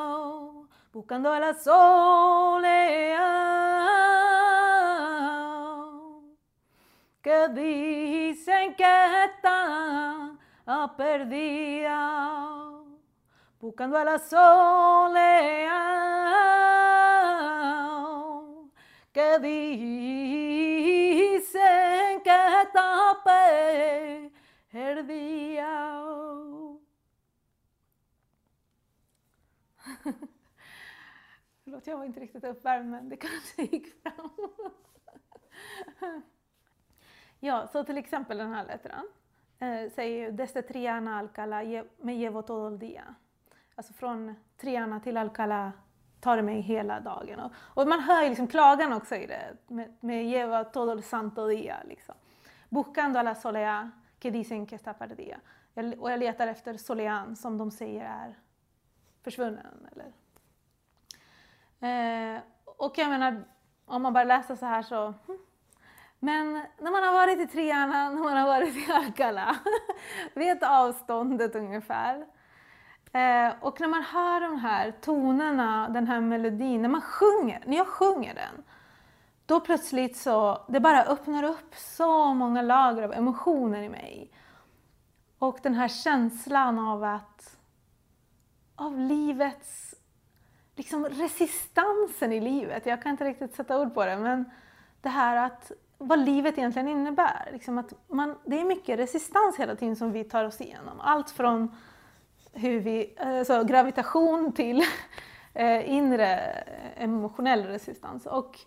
buscando 0.92 1.32
a 1.32 1.40
la 1.40 1.54
soledad, 1.54 2.98
que 7.22 7.48
dicen 7.50 8.76
que 8.76 9.24
está 9.26 10.34
perdida 10.98 12.37
buscando 13.60 13.98
a 13.98 14.04
la 14.04 14.20
soledad 14.20 15.58
que 19.12 19.40
dicen 19.40 20.22
que 22.24 22.62
está 22.62 23.18
perdida. 24.70 25.74
Förlåt, 31.64 31.88
jag 31.88 31.98
var 31.98 32.06
inte 32.06 32.20
riktigt 32.20 32.44
uppvärmd 32.44 32.92
men 32.92 33.10
det 33.10 33.18
kanske 33.18 33.62
gick 33.62 34.02
fram. 34.02 34.32
ja, 37.40 37.68
så 37.68 37.84
till 37.84 37.98
exempel 37.98 38.38
den 38.38 38.54
här 38.54 38.66
lettran 38.66 39.08
eh, 39.60 39.92
säger 39.92 40.26
ju 40.26 40.32
Desde 40.32 40.62
Triana 40.62 41.20
Alcala 41.20 41.64
me 41.98 42.16
llevo 42.16 42.42
todo 42.42 42.68
el 42.68 42.80
día 42.80 43.16
alltså 43.78 43.94
från 43.94 44.36
Triana 44.58 45.00
till 45.00 45.18
Alcalá 45.18 45.72
tar 46.20 46.38
det 46.38 46.44
mig 46.44 46.62
hela 46.62 47.00
dagen. 47.00 47.40
Och, 47.40 47.52
och 47.58 47.88
man 47.88 48.00
hör 48.00 48.24
ju 48.24 48.30
liksom 48.30 48.48
klagan 48.48 48.94
också 48.94 49.16
i 49.16 49.28
det, 49.28 49.58
med, 49.68 49.98
med 50.00 50.26
lleva 50.26 50.64
todo 50.64 50.92
el 50.92 51.04
santo 51.04 51.48
día. 51.48 51.78
Liksom. 51.86 52.16
Buscando 52.70 53.20
a 53.20 53.24
la 53.24 53.36
soleá 53.36 53.92
que 54.20 54.32
dicen 54.32 54.66
que 54.66 54.76
está 54.76 54.94
perdida. 54.94 55.38
Jag, 55.74 56.02
och 56.02 56.12
jag 56.12 56.20
letar 56.20 56.48
efter 56.48 56.78
solean 56.78 57.36
som 57.36 57.58
de 57.58 57.72
säger 57.72 58.06
är 58.06 58.40
försvunnen. 59.24 59.88
Eller. 59.92 60.14
Eh, 61.80 62.42
och 62.66 62.98
jag 62.98 63.10
menar, 63.10 63.44
om 63.86 64.02
man 64.02 64.14
bara 64.14 64.24
läser 64.24 64.56
så 64.56 64.66
här 64.66 64.82
så 64.82 65.14
hm. 65.28 65.38
men 66.20 66.54
när 66.54 66.92
man 66.92 67.04
har 67.04 67.14
varit 67.14 67.40
i 67.40 67.48
Triana, 67.48 68.10
när 68.10 68.24
man 68.24 68.38
har 68.38 68.48
varit 68.48 68.76
i 68.76 68.92
Alcalá, 68.92 69.56
vet 70.34 70.64
avståndet 70.64 71.56
ungefär. 71.56 72.26
Eh, 73.18 73.54
och 73.60 73.82
när 73.82 73.88
man 73.88 74.04
hör 74.04 74.42
de 74.42 74.60
här 74.60 74.92
tonerna, 74.92 75.90
den 75.90 76.08
här 76.08 76.22
melodin, 76.22 76.82
när 76.82 76.90
man 76.90 77.02
sjunger, 77.02 77.64
när 77.66 77.78
jag 77.78 77.88
sjunger 77.88 78.34
den, 78.34 78.64
då 79.46 79.60
plötsligt 79.60 80.18
så, 80.18 80.66
det 80.68 80.80
bara 80.80 81.04
öppnar 81.04 81.44
upp 81.44 81.76
så 81.76 82.34
många 82.34 82.62
lager 82.62 83.04
av 83.04 83.14
emotioner 83.14 83.82
i 83.82 83.90
mig. 83.90 84.32
Och 85.40 85.60
den 85.64 85.74
här 85.74 85.88
känslan 85.88 86.80
av 86.80 87.04
att, 87.04 87.58
av 88.76 89.00
livets, 89.00 89.96
liksom 90.76 91.06
resistansen 91.06 92.34
i 92.34 92.40
livet, 92.40 92.86
jag 92.86 93.02
kan 93.02 93.12
inte 93.12 93.26
riktigt 93.26 93.56
sätta 93.56 93.80
ord 93.80 93.94
på 93.94 94.06
det, 94.06 94.18
men 94.18 94.46
det 95.02 95.10
här 95.10 95.46
att 95.46 95.72
vad 95.98 96.20
livet 96.20 96.58
egentligen 96.58 96.88
innebär. 96.88 97.50
Liksom 97.52 97.78
att 97.78 97.94
man, 98.08 98.36
det 98.46 98.60
är 98.60 98.66
mycket 98.66 99.00
resistans 99.00 99.58
hela 99.58 99.76
tiden 99.76 99.96
som 99.96 100.12
vi 100.12 100.24
tar 100.24 100.44
oss 100.46 100.62
igenom. 100.62 101.00
Allt 101.00 101.30
från 101.30 101.76
hur 102.58 102.80
vi, 102.80 103.16
alltså 103.20 103.64
gravitation 103.64 104.54
till 104.54 104.84
eh, 105.54 105.90
inre 105.90 106.30
emotionell 106.96 107.64
resistans. 107.64 108.26
Och 108.26 108.60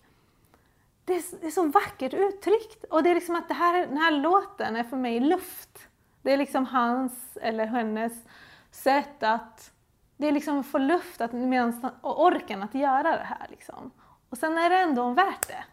det 1.04 1.14
är, 1.14 1.22
det 1.40 1.46
är 1.46 1.50
så 1.50 1.66
vackert 1.66 2.14
uttryckt. 2.14 2.84
Och 2.84 3.02
det 3.02 3.10
är 3.10 3.14
liksom 3.14 3.36
att 3.36 3.48
det 3.48 3.54
här, 3.54 3.86
den 3.86 3.98
här 3.98 4.10
låten 4.10 4.76
är 4.76 4.84
för 4.84 4.96
mig 4.96 5.20
luft. 5.20 5.88
Det 6.22 6.32
är 6.32 6.36
liksom 6.36 6.66
hans 6.66 7.38
eller 7.42 7.66
hennes 7.66 8.12
sätt 8.70 9.22
att 9.22 9.72
det 10.16 10.28
är 10.28 10.32
liksom 10.32 10.64
få 10.64 10.78
luft 10.78 11.20
att, 11.20 11.30
och 12.00 12.24
orken 12.24 12.62
att 12.62 12.74
göra 12.74 13.16
det 13.16 13.24
här. 13.24 13.46
Liksom. 13.50 13.90
Och 14.28 14.38
sen 14.38 14.58
är 14.58 14.70
det 14.70 14.76
ändå 14.78 15.10
värt 15.10 15.48
det 15.48 15.64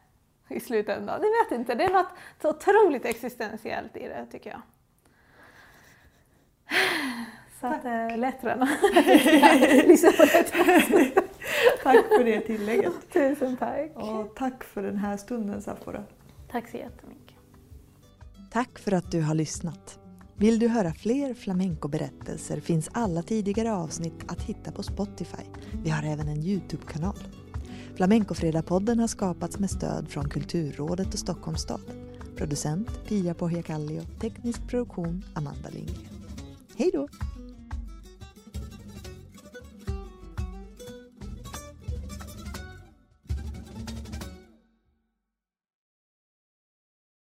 i 0.55 0.59
slutändan. 0.59 1.21
Det 1.21 1.27
vet 1.27 1.59
inte, 1.59 1.75
det 1.75 1.83
är 1.83 1.93
något 1.93 2.13
så 2.41 2.49
otroligt 2.49 3.05
existentiellt 3.05 3.97
i 3.97 4.07
det 4.07 4.25
tycker 4.31 4.49
jag. 4.49 4.61
Så 7.61 7.67
att 7.67 7.85
eh, 7.85 8.17
lettrarna. 8.17 8.65
tack 11.83 12.05
för 12.07 12.23
det 12.23 12.41
tillägget. 12.41 12.93
Tusen 13.13 13.57
tack. 13.57 13.91
Och 13.95 14.35
tack 14.35 14.63
för 14.63 14.83
den 14.83 14.97
här 14.97 15.17
stunden 15.17 15.61
Safora. 15.61 16.03
Tack 16.51 16.69
så 16.69 16.77
jättemycket. 16.77 17.35
Tack 18.51 18.79
för 18.79 18.91
att 18.91 19.11
du 19.11 19.21
har 19.21 19.35
lyssnat. 19.35 19.99
Vill 20.35 20.59
du 20.59 20.67
höra 20.67 20.93
fler 20.93 21.33
flamenco-berättelser 21.33 22.59
finns 22.59 22.89
alla 22.91 23.23
tidigare 23.23 23.73
avsnitt 23.73 24.23
att 24.27 24.41
hitta 24.41 24.71
på 24.71 24.83
Spotify. 24.83 25.43
Vi 25.83 25.89
har 25.89 26.03
även 26.03 26.27
en 26.27 26.43
Youtube-kanal. 26.43 27.17
Flamencofredag-podden 27.95 28.99
har 28.99 29.07
skapats 29.07 29.59
med 29.59 29.69
stöd 29.69 30.09
från 30.09 30.29
Kulturrådet 30.29 31.13
och 31.13 31.19
Stockholms 31.19 31.61
stad. 31.61 31.81
Producent 32.35 33.07
Pia 33.07 33.33
Pohjakallio, 33.33 34.01
teknisk 34.21 34.67
produktion 34.67 35.23
Amanda 35.33 35.69
Lindgren. 35.69 36.17
Hej 36.77 36.91
då! 36.93 37.07